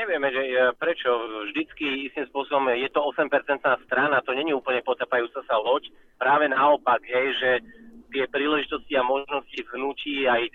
nevieme, 0.06 0.30
že 0.30 0.44
e, 0.46 0.54
prečo. 0.78 1.10
Vždycky 1.50 2.06
istým 2.06 2.30
spôsobom 2.30 2.70
je 2.78 2.90
to 2.94 3.02
8% 3.02 3.26
strana, 3.90 4.22
to 4.22 4.38
není 4.38 4.54
úplne 4.54 4.86
potapajúca 4.86 5.42
sa 5.50 5.58
loď. 5.58 5.90
Práve 6.22 6.46
naopak, 6.46 7.02
hej, 7.10 7.34
že 7.42 7.52
tie 8.14 8.30
príležitosti 8.30 8.94
a 8.96 9.04
možnosti 9.04 9.58
v 9.58 9.74
hnutí 9.76 10.30
aj 10.30 10.48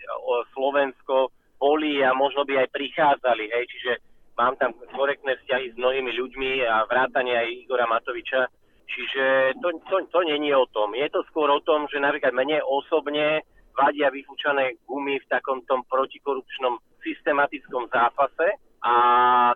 Slovensko 0.55 1.35
boli 1.61 2.01
a 2.01 2.17
možno 2.17 2.47
by 2.49 2.65
aj 2.65 2.73
prichádzali, 2.73 3.45
hej, 3.53 3.65
čiže 3.69 3.93
mám 4.39 4.57
tam 4.57 4.73
korektné 4.97 5.37
vzťahy 5.37 5.75
s 5.75 5.77
mnohými 5.77 6.09
ľuďmi 6.17 6.65
a 6.65 6.89
vrátane 6.89 7.37
aj 7.37 7.69
Igora 7.69 7.85
Matoviča, 7.85 8.49
čiže 8.89 9.53
to, 9.61 9.69
to, 9.93 9.97
to 10.09 10.21
není 10.25 10.57
o 10.57 10.65
tom. 10.73 10.97
Je 10.97 11.05
to 11.13 11.21
skôr 11.29 11.53
o 11.53 11.61
tom, 11.61 11.85
že 11.93 12.01
napríklad 12.01 12.33
mne 12.33 12.65
osobne 12.65 13.45
vadia 13.77 14.09
vyfúčané 14.09 14.81
gumy 14.89 15.21
v 15.21 15.29
takom 15.29 15.61
tom 15.69 15.85
protikorupčnom 15.85 16.81
systematickom 17.05 17.93
zápase, 17.93 18.57
a 18.81 18.95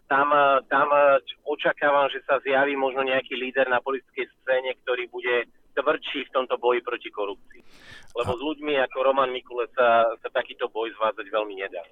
tam, 0.04 0.28
tam 0.68 0.88
očakávam, 1.48 2.12
že 2.12 2.20
sa 2.28 2.36
zjaví 2.44 2.76
možno 2.76 3.00
nejaký 3.08 3.32
líder 3.40 3.72
na 3.72 3.80
politickej 3.80 4.28
scéne, 4.28 4.76
ktorý 4.84 5.08
bude 5.08 5.48
tvrdší 5.74 6.28
v 6.28 6.34
tomto 6.36 6.60
boji 6.60 6.84
proti 6.84 7.08
korupcii. 7.08 7.62
Lebo 8.14 8.32
a... 8.32 8.38
s 8.38 8.40
ľuďmi 8.40 8.74
ako 8.84 8.96
Roman 9.00 9.32
Mikule 9.32 9.66
sa, 9.72 10.06
sa 10.20 10.28
takýto 10.30 10.68
boj 10.70 10.92
zvádzať 10.94 11.26
veľmi 11.32 11.54
nedá. 11.56 11.82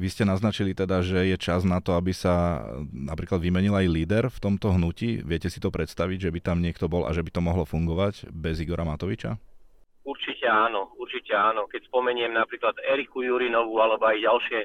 Vy 0.00 0.08
ste 0.08 0.24
naznačili 0.24 0.72
teda, 0.72 1.04
že 1.04 1.28
je 1.28 1.36
čas 1.36 1.66
na 1.66 1.82
to, 1.84 1.92
aby 1.92 2.16
sa 2.16 2.64
napríklad 2.88 3.42
vymenil 3.42 3.76
aj 3.76 3.86
líder 3.90 4.24
v 4.32 4.38
tomto 4.40 4.72
hnutí. 4.72 5.20
Viete 5.20 5.52
si 5.52 5.60
to 5.60 5.68
predstaviť, 5.68 6.30
že 6.30 6.32
by 6.32 6.40
tam 6.40 6.64
niekto 6.64 6.88
bol 6.88 7.04
a 7.04 7.12
že 7.12 7.20
by 7.20 7.30
to 7.34 7.44
mohlo 7.44 7.68
fungovať 7.68 8.32
bez 8.32 8.62
Igora 8.64 8.88
Matoviča? 8.88 9.36
Určite 10.06 10.48
áno, 10.48 10.96
určite 10.96 11.36
áno. 11.36 11.68
Keď 11.68 11.92
spomeniem 11.92 12.32
napríklad 12.32 12.80
Eriku 12.80 13.20
Jurinovu 13.20 13.76
alebo 13.76 14.08
aj 14.08 14.24
ďalšie 14.24 14.60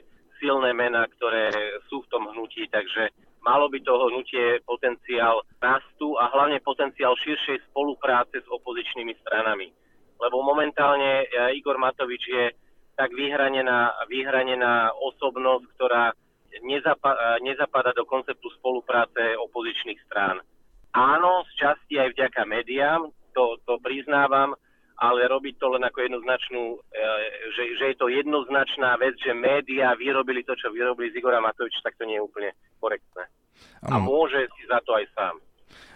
silné 0.45 0.77
mená, 0.77 1.09
ktoré 1.17 1.49
sú 1.89 2.05
v 2.05 2.09
tom 2.13 2.29
hnutí, 2.29 2.69
takže 2.69 3.09
malo 3.41 3.65
by 3.65 3.81
toho 3.81 4.13
hnutie 4.13 4.61
potenciál 4.61 5.41
rastu 5.57 6.13
a 6.21 6.29
hlavne 6.29 6.61
potenciál 6.61 7.17
širšej 7.17 7.65
spolupráce 7.73 8.45
s 8.45 8.47
opozičnými 8.53 9.17
stranami. 9.25 9.73
Lebo 10.21 10.45
momentálne 10.45 11.25
e, 11.25 11.57
Igor 11.57 11.81
Matovič 11.81 12.23
je 12.29 12.45
tak 12.93 13.09
vyhranená, 13.09 14.05
vyhranená 14.05 14.93
osobnosť, 15.01 15.65
ktorá 15.73 16.13
nezapa- 16.61 17.41
nezapada 17.41 17.91
do 17.97 18.05
konceptu 18.05 18.47
spolupráce 18.61 19.33
opozičných 19.49 19.99
strán. 20.05 20.39
Áno, 20.95 21.43
z 21.49 21.51
časti 21.59 21.99
aj 21.99 22.15
vďaka 22.15 22.41
médiám, 22.47 23.11
to, 23.35 23.59
to 23.67 23.81
priznávam, 23.83 24.55
ale 24.95 25.27
robiť 25.27 25.55
to 25.59 25.67
len 25.75 25.83
ako 25.83 25.99
jednoznačnú, 26.07 26.63
e, 26.71 27.03
že, 27.51 27.63
že 27.79 27.85
je 27.91 27.97
to 27.99 28.07
jednoznačná 28.07 28.95
vec, 28.95 29.19
že 29.19 29.35
médiá 29.35 29.91
vyrobili 29.95 30.47
to, 30.47 30.55
čo 30.55 30.71
vyrobili 30.71 31.11
z 31.11 31.19
Igora 31.19 31.43
Matoviča, 31.43 31.83
tak 31.83 31.99
to 31.99 32.07
nie 32.07 32.15
je 32.15 32.23
úplne 32.23 32.49
korektné. 32.79 33.27
Ano. 33.83 33.91
A 33.91 33.95
môže 33.99 34.47
si 34.55 34.63
za 34.67 34.79
to 34.83 34.95
aj 34.95 35.05
sám. 35.11 35.35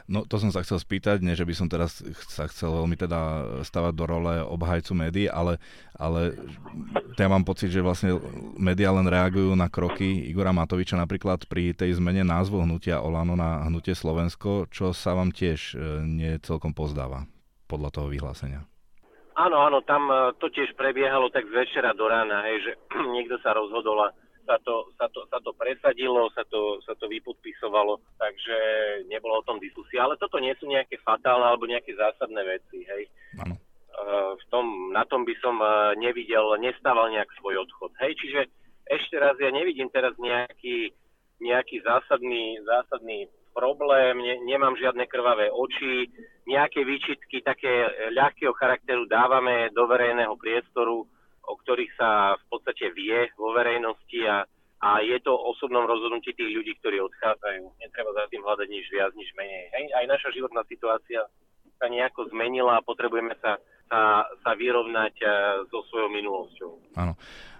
No 0.10 0.26
to 0.26 0.42
som 0.42 0.50
sa 0.50 0.66
chcel 0.66 0.82
spýtať, 0.82 1.22
nie 1.22 1.38
že 1.38 1.46
by 1.46 1.54
som 1.54 1.70
teraz 1.70 2.02
sa 2.34 2.50
chcel 2.50 2.74
veľmi 2.74 2.98
teda 2.98 3.20
stavať 3.62 3.94
do 3.94 4.06
role 4.10 4.42
obhajcu 4.42 4.98
médií, 4.98 5.30
ale, 5.30 5.62
ale 5.94 6.34
ja 7.14 7.30
mám 7.30 7.46
pocit, 7.46 7.70
že 7.70 7.86
vlastne 7.86 8.18
médiá 8.58 8.90
len 8.90 9.06
reagujú 9.06 9.54
na 9.54 9.70
kroky 9.70 10.26
Igora 10.26 10.50
Matoviča 10.50 10.98
napríklad 10.98 11.46
pri 11.46 11.78
tej 11.78 12.02
zmene 12.02 12.26
názvu 12.26 12.66
hnutia 12.66 13.06
Olano 13.06 13.38
na 13.38 13.70
hnutie 13.70 13.94
Slovensko, 13.94 14.66
čo 14.74 14.98
sa 14.98 15.14
vám 15.14 15.30
tiež 15.30 15.78
e, 15.78 16.02
nie 16.02 16.42
celkom 16.42 16.74
pozdáva 16.74 17.30
podľa 17.70 18.02
toho 18.02 18.10
vyhlásenia. 18.10 18.66
Áno, 19.40 19.64
áno, 19.64 19.80
tam 19.88 20.12
e, 20.12 20.36
to 20.36 20.52
tiež 20.52 20.76
prebiehalo 20.76 21.32
tak 21.32 21.48
z 21.48 21.56
večera 21.56 21.96
do 21.96 22.12
rána, 22.12 22.44
hej, 22.52 22.60
že 22.60 22.72
niekto 23.16 23.40
sa 23.40 23.56
rozhodol 23.56 24.04
a 24.04 24.12
sa 24.44 24.60
to, 24.66 24.92
sa 25.00 25.08
to, 25.08 25.24
sa 25.32 25.40
to 25.40 25.56
presadilo, 25.56 26.28
sa 26.36 26.44
to, 26.52 26.84
sa 26.84 26.92
to 27.00 27.08
vypodpisovalo, 27.08 28.04
takže 28.20 28.58
nebola 29.08 29.40
o 29.40 29.48
tom 29.48 29.62
diskusia. 29.62 30.04
Ale 30.04 30.20
toto 30.20 30.42
nie 30.42 30.52
sú 30.58 30.68
nejaké 30.68 31.00
fatálne 31.06 31.46
alebo 31.46 31.70
nejaké 31.70 31.94
zásadné 31.94 32.42
veci. 32.58 32.82
Hej. 32.82 33.04
Ano. 33.46 33.56
V 34.42 34.46
tom, 34.50 34.90
na 34.90 35.06
tom 35.06 35.22
by 35.22 35.36
som 35.38 35.62
nevidel, 36.02 36.58
nestával 36.58 37.14
nejak 37.14 37.30
svoj 37.38 37.62
odchod. 37.62 37.94
Hej, 38.02 38.18
čiže 38.18 38.42
ešte 38.90 39.22
raz, 39.22 39.38
ja 39.38 39.54
nevidím 39.54 39.86
teraz 39.94 40.18
nejaký, 40.18 40.98
nejaký 41.38 41.86
zásadný, 41.86 42.58
zásadný 42.66 43.30
problém, 43.60 44.16
ne, 44.24 44.36
nemám 44.48 44.80
žiadne 44.80 45.04
krvavé 45.12 45.52
oči, 45.52 46.08
nejaké 46.48 46.88
výčitky 46.88 47.44
také 47.44 47.92
ľahkého 48.16 48.56
charakteru 48.56 49.04
dávame 49.04 49.68
do 49.76 49.84
verejného 49.84 50.40
priestoru, 50.40 51.04
o 51.44 51.54
ktorých 51.60 51.92
sa 52.00 52.40
v 52.40 52.44
podstate 52.48 52.96
vie 52.96 53.28
vo 53.36 53.52
verejnosti 53.52 54.20
a, 54.24 54.48
a 54.80 55.04
je 55.04 55.20
to 55.20 55.36
osobnom 55.36 55.84
rozhodnutí 55.84 56.32
tých 56.32 56.56
ľudí, 56.56 56.80
ktorí 56.80 57.04
odchádzajú. 57.04 57.64
Netreba 57.84 58.12
za 58.16 58.24
tým 58.32 58.42
hľadať 58.48 58.68
nič 58.72 58.86
viac, 58.88 59.12
nič 59.20 59.30
menej. 59.36 59.68
Hej? 59.76 59.86
Aj 59.92 60.06
naša 60.08 60.32
životná 60.32 60.64
situácia 60.72 61.28
sa 61.76 61.86
nejako 61.92 62.32
zmenila 62.32 62.80
a 62.80 62.86
potrebujeme 62.86 63.36
sa, 63.44 63.60
sa, 63.92 64.24
sa 64.46 64.52
vyrovnať 64.56 65.16
uh, 65.26 65.32
so 65.68 65.84
svojou 65.92 66.12
minulosťou. 66.12 66.72
Áno. 66.96 67.14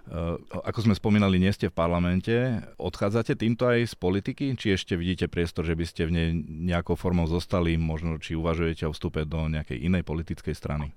Uh, 0.10 0.42
ako 0.66 0.90
sme 0.90 0.98
spomínali, 0.98 1.38
nie 1.38 1.54
ste 1.54 1.70
v 1.70 1.78
parlamente. 1.78 2.34
Odchádzate 2.82 3.38
týmto 3.38 3.70
aj 3.70 3.94
z 3.94 3.96
politiky? 3.96 4.58
Či 4.58 4.74
ešte 4.74 4.98
vidíte 4.98 5.30
priestor, 5.30 5.70
že 5.70 5.78
by 5.78 5.86
ste 5.86 6.10
v 6.10 6.16
nej 6.18 6.30
nejakou 6.50 6.98
formou 6.98 7.30
zostali? 7.30 7.78
Možno, 7.78 8.18
či 8.18 8.34
uvažujete 8.34 8.90
o 8.90 8.94
vstupe 8.94 9.22
do 9.30 9.46
nejakej 9.46 9.78
inej 9.86 10.02
politickej 10.02 10.58
strany? 10.58 10.90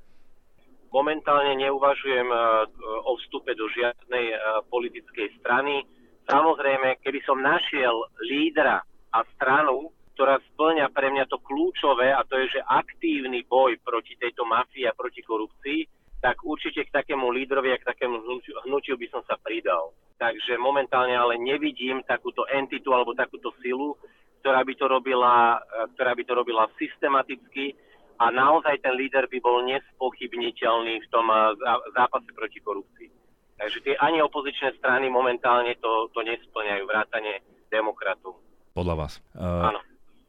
Momentálne 0.96 1.60
neuvažujem 1.60 2.24
e, 2.24 2.38
o 3.04 3.12
vstupe 3.20 3.52
do 3.52 3.68
žiadnej 3.76 4.32
e, 4.32 4.36
politickej 4.72 5.28
strany. 5.44 5.84
Samozrejme, 6.24 7.04
keby 7.04 7.20
som 7.28 7.36
našiel 7.44 7.92
lídra 8.24 8.80
a 9.12 9.18
stranu, 9.36 9.92
ktorá 10.16 10.40
splňa 10.52 10.88
pre 10.88 11.12
mňa 11.12 11.28
to 11.28 11.36
kľúčové, 11.44 12.16
a 12.16 12.24
to 12.24 12.40
je, 12.40 12.56
že 12.56 12.64
aktívny 12.64 13.44
boj 13.44 13.76
proti 13.84 14.16
tejto 14.16 14.48
mafii 14.48 14.88
a 14.88 14.96
proti 14.96 15.20
korupcii, 15.20 15.80
tak 16.22 16.38
určite 16.46 16.86
k 16.86 16.94
takému 16.94 17.34
lídrovi 17.34 17.74
a 17.74 17.80
k 17.82 17.88
takému 17.90 18.22
hnutiu, 18.22 18.54
hnutiu 18.62 18.94
by 18.94 19.06
som 19.10 19.22
sa 19.26 19.34
pridal. 19.42 19.90
Takže 20.22 20.54
momentálne 20.54 21.18
ale 21.18 21.34
nevidím 21.34 22.06
takúto 22.06 22.46
entitu 22.46 22.94
alebo 22.94 23.10
takúto 23.10 23.50
silu, 23.58 23.98
ktorá 24.38 24.62
by 24.62 24.74
to 24.78 24.86
robila, 24.86 25.58
e, 25.58 25.90
ktorá 25.98 26.14
by 26.14 26.22
to 26.22 26.32
robila 26.38 26.64
systematicky 26.78 27.74
a 28.22 28.30
naozaj 28.30 28.78
ten 28.78 28.94
líder 28.94 29.26
by 29.26 29.38
bol 29.42 29.66
nespochybniteľný 29.66 30.94
v 31.02 31.08
tom 31.10 31.26
eh, 31.26 31.58
zápase 31.96 32.30
proti 32.30 32.62
korupcii. 32.62 33.10
Takže 33.58 33.78
tie 33.82 33.94
ani 33.98 34.18
opozičné 34.22 34.78
strany 34.78 35.06
momentálne 35.06 35.74
to, 35.78 36.10
to 36.10 36.22
nesplňajú, 36.22 36.82
vrátane 36.86 37.42
demokratov. 37.70 38.38
Podľa 38.74 38.94
vás. 38.98 39.12
Uh, 39.38 39.70
Áno. 39.70 39.80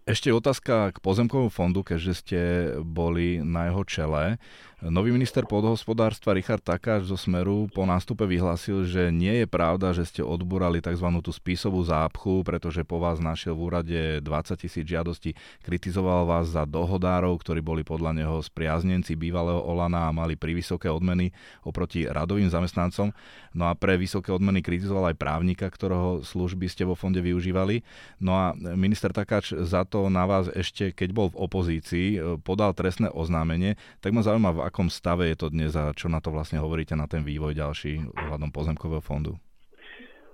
Ešte 0.03 0.29
otázka 0.29 0.93
k 0.93 0.97
pozemkovému 0.99 1.49
fondu, 1.49 1.81
keďže 1.81 2.13
ste 2.13 2.39
boli 2.83 3.39
na 3.41 3.71
jeho 3.71 3.81
čele. 3.87 4.37
Nový 4.83 5.15
minister 5.15 5.47
podhospodárstva 5.47 6.35
Richard 6.35 6.59
Takáč 6.59 7.07
zo 7.07 7.15
Smeru 7.15 7.71
po 7.71 7.87
nástupe 7.87 8.27
vyhlásil, 8.27 8.83
že 8.83 9.15
nie 9.15 9.31
je 9.39 9.47
pravda, 9.47 9.95
že 9.95 10.03
ste 10.03 10.19
odbúrali 10.19 10.83
tzv. 10.83 11.07
tú 11.23 11.31
spisovú 11.31 11.79
zápchu, 11.87 12.43
pretože 12.43 12.83
po 12.83 12.99
vás 12.99 13.23
našiel 13.23 13.55
v 13.55 13.63
úrade 13.63 13.99
20 14.19 14.27
tisíc 14.59 14.83
žiadostí. 14.83 15.39
Kritizoval 15.63 16.27
vás 16.27 16.51
za 16.51 16.67
dohodárov, 16.67 17.31
ktorí 17.39 17.63
boli 17.63 17.87
podľa 17.87 18.11
neho 18.11 18.35
spriaznenci 18.43 19.15
bývalého 19.15 19.63
Olana 19.63 20.11
a 20.11 20.15
mali 20.15 20.35
vysoké 20.35 20.91
odmeny 20.91 21.31
oproti 21.63 22.03
radovým 22.03 22.51
zamestnancom. 22.51 23.15
No 23.55 23.71
a 23.71 23.79
pre 23.79 23.95
vysoké 23.95 24.35
odmeny 24.35 24.59
kritizoval 24.59 25.15
aj 25.15 25.21
právnika, 25.21 25.71
ktorého 25.71 26.27
služby 26.27 26.67
ste 26.67 26.83
vo 26.83 26.99
fonde 26.99 27.23
využívali. 27.23 27.87
No 28.19 28.35
a 28.35 28.51
minister 28.75 29.15
Takáč 29.15 29.55
za 29.63 29.87
to 29.87 30.11
na 30.11 30.27
vás 30.27 30.51
ešte, 30.51 30.91
keď 30.91 31.09
bol 31.15 31.27
v 31.31 31.39
opozícii, 31.39 32.07
podal 32.43 32.75
trestné 32.75 33.07
oznámenie. 33.07 33.79
Tak 34.03 34.11
ma 34.11 34.27
zaujíma, 34.27 34.72
akom 34.73 34.89
stave 34.89 35.29
je 35.29 35.37
to 35.37 35.53
dnes 35.53 35.77
a 35.77 35.93
čo 35.93 36.09
na 36.09 36.17
to 36.17 36.33
vlastne 36.33 36.57
hovoríte 36.57 36.97
na 36.97 37.05
ten 37.05 37.21
vývoj 37.21 37.53
ďalší 37.53 38.09
ohľadom 38.09 38.49
pozemkového 38.49 39.05
fondu? 39.05 39.37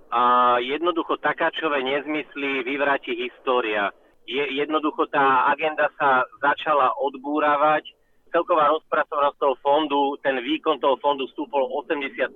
A 0.08 0.56
jednoducho 0.64 1.20
takáčové 1.20 1.84
nezmysly 1.84 2.64
vyvráti 2.64 3.12
história. 3.20 3.92
Je, 4.24 4.40
jednoducho 4.56 5.12
tá 5.12 5.44
agenda 5.52 5.92
sa 6.00 6.24
začala 6.40 6.88
odbúravať. 6.96 7.84
Celková 8.32 8.72
rozpracovanosť 8.72 9.36
toho 9.36 9.54
fondu, 9.60 10.16
ten 10.24 10.40
výkon 10.40 10.80
toho 10.80 10.96
fondu 11.04 11.28
stúpol 11.36 11.68
80% 11.84 12.32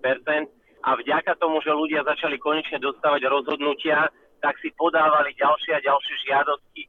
a 0.84 0.90
vďaka 1.00 1.40
tomu, 1.40 1.64
že 1.64 1.72
ľudia 1.72 2.04
začali 2.04 2.36
konečne 2.36 2.84
dostávať 2.84 3.32
rozhodnutia, 3.32 4.12
tak 4.44 4.60
si 4.60 4.68
podávali 4.76 5.32
ďalšie 5.40 5.72
a 5.72 5.80
ďalšie 5.80 6.14
žiadosti 6.28 6.82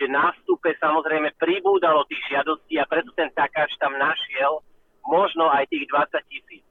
že 0.00 0.08
nástupe 0.08 0.72
samozrejme 0.80 1.36
pribúdalo 1.36 2.08
tých 2.08 2.24
žiadostí 2.32 2.80
a 2.80 2.88
preto 2.88 3.12
ten 3.12 3.28
takáč 3.36 3.68
tam 3.76 3.92
našiel 4.00 4.64
možno 5.04 5.52
aj 5.52 5.68
tých 5.68 5.84
20 5.92 6.32
tisíc. 6.32 6.64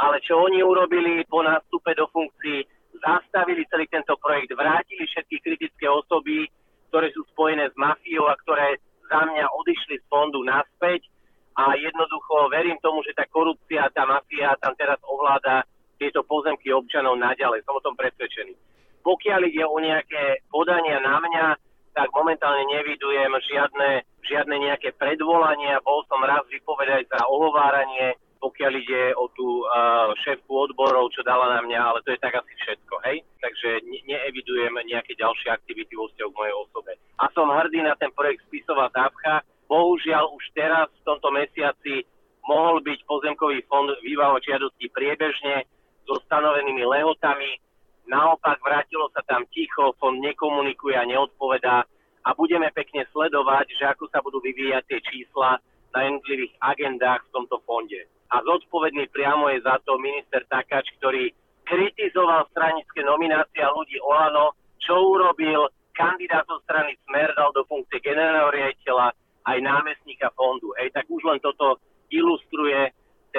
Ale 0.00 0.16
čo 0.24 0.40
oni 0.40 0.64
urobili 0.64 1.20
po 1.28 1.44
nástupe 1.44 1.92
do 1.92 2.08
funkcií, 2.08 2.64
zastavili 2.96 3.68
celý 3.68 3.84
tento 3.92 4.16
projekt, 4.16 4.56
vrátili 4.56 5.04
všetky 5.04 5.36
kritické 5.44 5.84
osoby, 5.84 6.48
ktoré 6.88 7.12
sú 7.12 7.28
spojené 7.36 7.68
s 7.68 7.76
mafiou 7.76 8.24
a 8.24 8.40
ktoré 8.40 8.80
za 9.04 9.20
mňa 9.20 9.44
odišli 9.52 10.00
z 10.00 10.08
fondu 10.08 10.40
naspäť 10.40 11.04
a 11.52 11.76
jednoducho 11.76 12.48
verím 12.48 12.80
tomu, 12.80 13.04
že 13.04 13.12
tá 13.12 13.28
korupcia, 13.28 13.92
tá 13.92 14.08
mafia 14.08 14.56
tam 14.56 14.72
teraz 14.80 14.96
ovláda 15.04 15.68
tieto 16.00 16.24
pozemky 16.24 16.72
občanov 16.72 17.20
naďalej. 17.20 17.60
Som 17.68 17.76
o 17.76 17.84
tom 17.84 17.92
presvedčený. 18.00 18.56
Pokiaľ 19.04 19.40
ide 19.44 19.64
o 19.68 19.76
nejaké 19.76 20.40
podania 20.48 20.98
na 21.04 21.20
mňa, 21.20 21.44
tak 21.92 22.08
momentálne 22.12 22.64
nevidujem 22.72 23.32
žiadne, 23.52 24.04
žiadne 24.24 24.56
nejaké 24.56 24.96
predvolania. 24.96 25.84
Bol 25.84 26.04
som 26.08 26.20
raz 26.24 26.44
vypovedať 26.48 27.08
za 27.12 27.20
ohováranie, 27.28 28.16
pokiaľ 28.42 28.72
ide 28.74 29.02
o 29.14 29.30
tú 29.38 29.62
uh, 29.62 30.10
šéfku 30.26 30.50
odborov, 30.50 31.14
čo 31.14 31.22
dala 31.22 31.56
na 31.56 31.60
mňa, 31.62 31.78
ale 31.78 31.98
to 32.02 32.10
je 32.10 32.18
tak 32.18 32.34
asi 32.34 32.52
všetko, 32.66 32.94
hej? 33.06 33.22
Takže 33.38 33.86
ne- 33.86 34.02
neevidujem 34.10 34.74
nejaké 34.82 35.14
ďalšie 35.14 35.54
aktivity 35.54 35.94
vo 35.94 36.10
vzťahu 36.10 36.30
k 36.34 36.40
mojej 36.42 36.56
osobe. 36.66 36.92
A 37.22 37.30
som 37.30 37.46
hrdý 37.46 37.86
na 37.86 37.94
ten 37.94 38.10
projekt 38.10 38.42
Spisová 38.50 38.90
zápcha. 38.90 39.46
Bohužiaľ 39.70 40.34
už 40.34 40.44
teraz 40.58 40.90
v 40.90 41.06
tomto 41.06 41.30
mesiaci 41.30 42.02
mohol 42.42 42.82
byť 42.82 42.98
pozemkový 43.06 43.62
fond 43.70 43.86
výbavovať 44.02 44.42
žiadosti 44.42 44.90
priebežne 44.90 45.62
so 46.02 46.18
stanovenými 46.26 46.82
lehotami 46.82 47.62
Naopak 48.06 48.58
vrátilo 48.60 49.08
sa 49.14 49.22
tam 49.24 49.46
ticho, 49.50 49.94
fond 49.96 50.18
nekomunikuje 50.18 50.98
a 50.98 51.06
neodpovedá 51.06 51.86
a 52.22 52.28
budeme 52.34 52.70
pekne 52.74 53.06
sledovať, 53.10 53.66
že 53.78 53.84
ako 53.88 54.10
sa 54.10 54.22
budú 54.22 54.38
vyvíjať 54.42 54.82
tie 54.86 54.98
čísla 55.02 55.58
na 55.92 56.00
jednotlivých 56.08 56.54
agendách 56.62 57.22
v 57.28 57.32
tomto 57.34 57.56
fonde. 57.66 58.06
A 58.32 58.40
zodpovedný 58.42 59.12
priamo 59.12 59.52
je 59.52 59.60
za 59.60 59.76
to 59.84 60.00
minister 60.00 60.40
Takač, 60.48 60.88
ktorý 60.98 61.30
kritizoval 61.68 62.48
stranické 62.52 63.04
nominácie 63.04 63.60
a 63.60 63.74
ľudí 63.74 64.00
Olano, 64.00 64.56
čo 64.80 64.96
urobil 64.98 65.68
kandidátov 65.92 66.64
strany 66.64 66.96
Smer, 67.04 67.32
dal 67.36 67.52
do 67.52 67.64
funkcie 67.68 68.00
generálneho 68.00 68.50
riaditeľa 68.50 69.12
aj 69.46 69.58
námestníka 69.60 70.32
fondu. 70.32 70.72
Ej, 70.80 70.92
tak 70.96 71.08
už 71.08 71.22
len 71.28 71.40
toto 71.40 71.80
ilustruje 72.12 72.91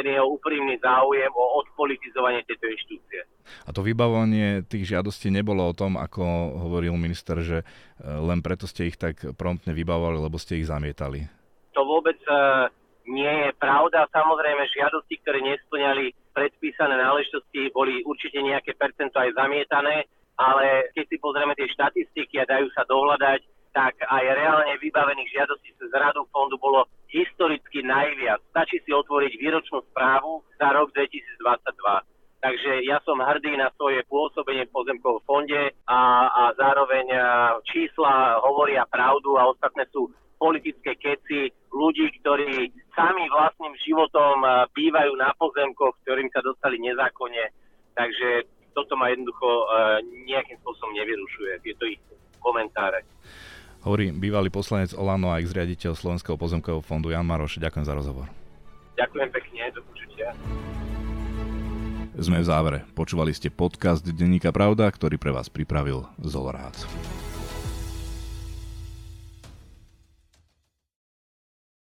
ten 0.04 0.20
jeho 0.20 0.28
úprimný 0.36 0.76
záujem 0.84 1.32
o 1.32 1.64
odpolitizovanie 1.64 2.44
tejto 2.44 2.68
inštitúcie. 2.68 3.24
A 3.64 3.72
to 3.72 3.80
vybavovanie 3.80 4.68
tých 4.68 4.92
žiadostí 4.92 5.32
nebolo 5.32 5.64
o 5.64 5.72
tom, 5.72 5.96
ako 5.96 6.24
hovoril 6.68 7.00
minister, 7.00 7.40
že 7.40 7.64
e, 7.64 7.66
len 8.04 8.44
preto 8.44 8.68
ste 8.68 8.92
ich 8.92 9.00
tak 9.00 9.24
promptne 9.40 9.72
vybavovali, 9.72 10.20
lebo 10.20 10.36
ste 10.36 10.60
ich 10.60 10.68
zamietali. 10.68 11.24
To 11.72 11.88
vôbec 11.88 12.20
uh, 12.28 12.68
nie 13.08 13.48
je 13.48 13.52
pravda. 13.56 14.12
Samozrejme, 14.12 14.68
žiadosti, 14.76 15.16
ktoré 15.24 15.40
nesplňali 15.40 16.36
predpísané 16.36 17.00
náležitosti, 17.00 17.72
boli 17.72 18.04
určite 18.04 18.44
nejaké 18.44 18.76
percento 18.76 19.18
aj 19.24 19.32
zamietané. 19.40 20.04
ale 20.34 20.90
keď 20.98 21.06
si 21.08 21.18
pozrieme 21.22 21.54
tie 21.54 21.70
štatistiky 21.70 22.42
a 22.42 22.50
dajú 22.50 22.66
sa 22.74 22.82
dohľadať, 22.90 23.53
tak 23.74 23.98
aj 24.06 24.24
reálne 24.38 24.78
vybavených 24.78 25.34
žiadostí 25.34 25.74
cez 25.82 25.90
radu 25.92 26.30
fondu 26.30 26.62
bolo 26.62 26.86
historicky 27.10 27.82
najviac. 27.82 28.40
Stačí 28.54 28.78
si 28.86 28.94
otvoriť 28.94 29.34
výročnú 29.42 29.82
správu 29.90 30.46
za 30.62 30.70
rok 30.78 30.94
2022. 30.94 32.14
Takže 32.44 32.72
ja 32.86 33.00
som 33.08 33.24
hrdý 33.24 33.56
na 33.56 33.72
svoje 33.74 34.04
pôsobenie 34.06 34.68
v 34.68 34.76
pozemkovom 34.76 35.24
fonde 35.24 35.74
a, 35.88 36.02
a 36.28 36.44
zároveň 36.60 37.08
čísla 37.66 38.38
hovoria 38.44 38.84
pravdu 38.86 39.40
a 39.40 39.48
ostatné 39.48 39.88
sú 39.96 40.12
politické 40.36 41.00
keci 41.00 41.48
ľudí, 41.72 42.20
ktorí 42.20 42.68
sami 42.92 43.24
vlastným 43.32 43.74
životom 43.80 44.44
bývajú 44.76 45.16
na 45.16 45.32
pozemkoch, 45.40 46.04
ktorým 46.04 46.28
sa 46.36 46.44
dostali 46.44 46.84
nezákonne. 46.84 47.48
Takže 47.96 48.44
toto 48.76 49.00
ma 49.00 49.08
jednoducho 49.08 49.48
nejakým 50.28 50.60
spôsobom 50.60 50.92
nevyrušuje, 51.00 51.64
tieto 51.64 51.88
ich 51.88 52.02
komentáre. 52.44 53.08
Hovorí 53.84 54.16
bývalý 54.16 54.48
poslanec 54.48 54.96
Olano 54.96 55.28
a 55.28 55.44
ex-riaditeľ 55.44 55.92
Slovenského 55.92 56.40
pozemkového 56.40 56.80
fondu 56.80 57.12
Jan 57.12 57.28
Maroš. 57.28 57.60
Ďakujem 57.60 57.84
za 57.84 57.94
rozhovor. 57.94 58.32
Ďakujem 58.96 59.30
pekne, 59.36 59.62
do 59.76 59.84
počutia. 59.84 60.32
Sme 62.16 62.40
v 62.40 62.48
závere. 62.48 62.80
Počúvali 62.96 63.36
ste 63.36 63.52
podcast 63.52 64.08
Denníka 64.08 64.56
Pravda, 64.56 64.88
ktorý 64.88 65.20
pre 65.20 65.36
vás 65.36 65.52
pripravil 65.52 66.08
Zolorác. 66.24 66.88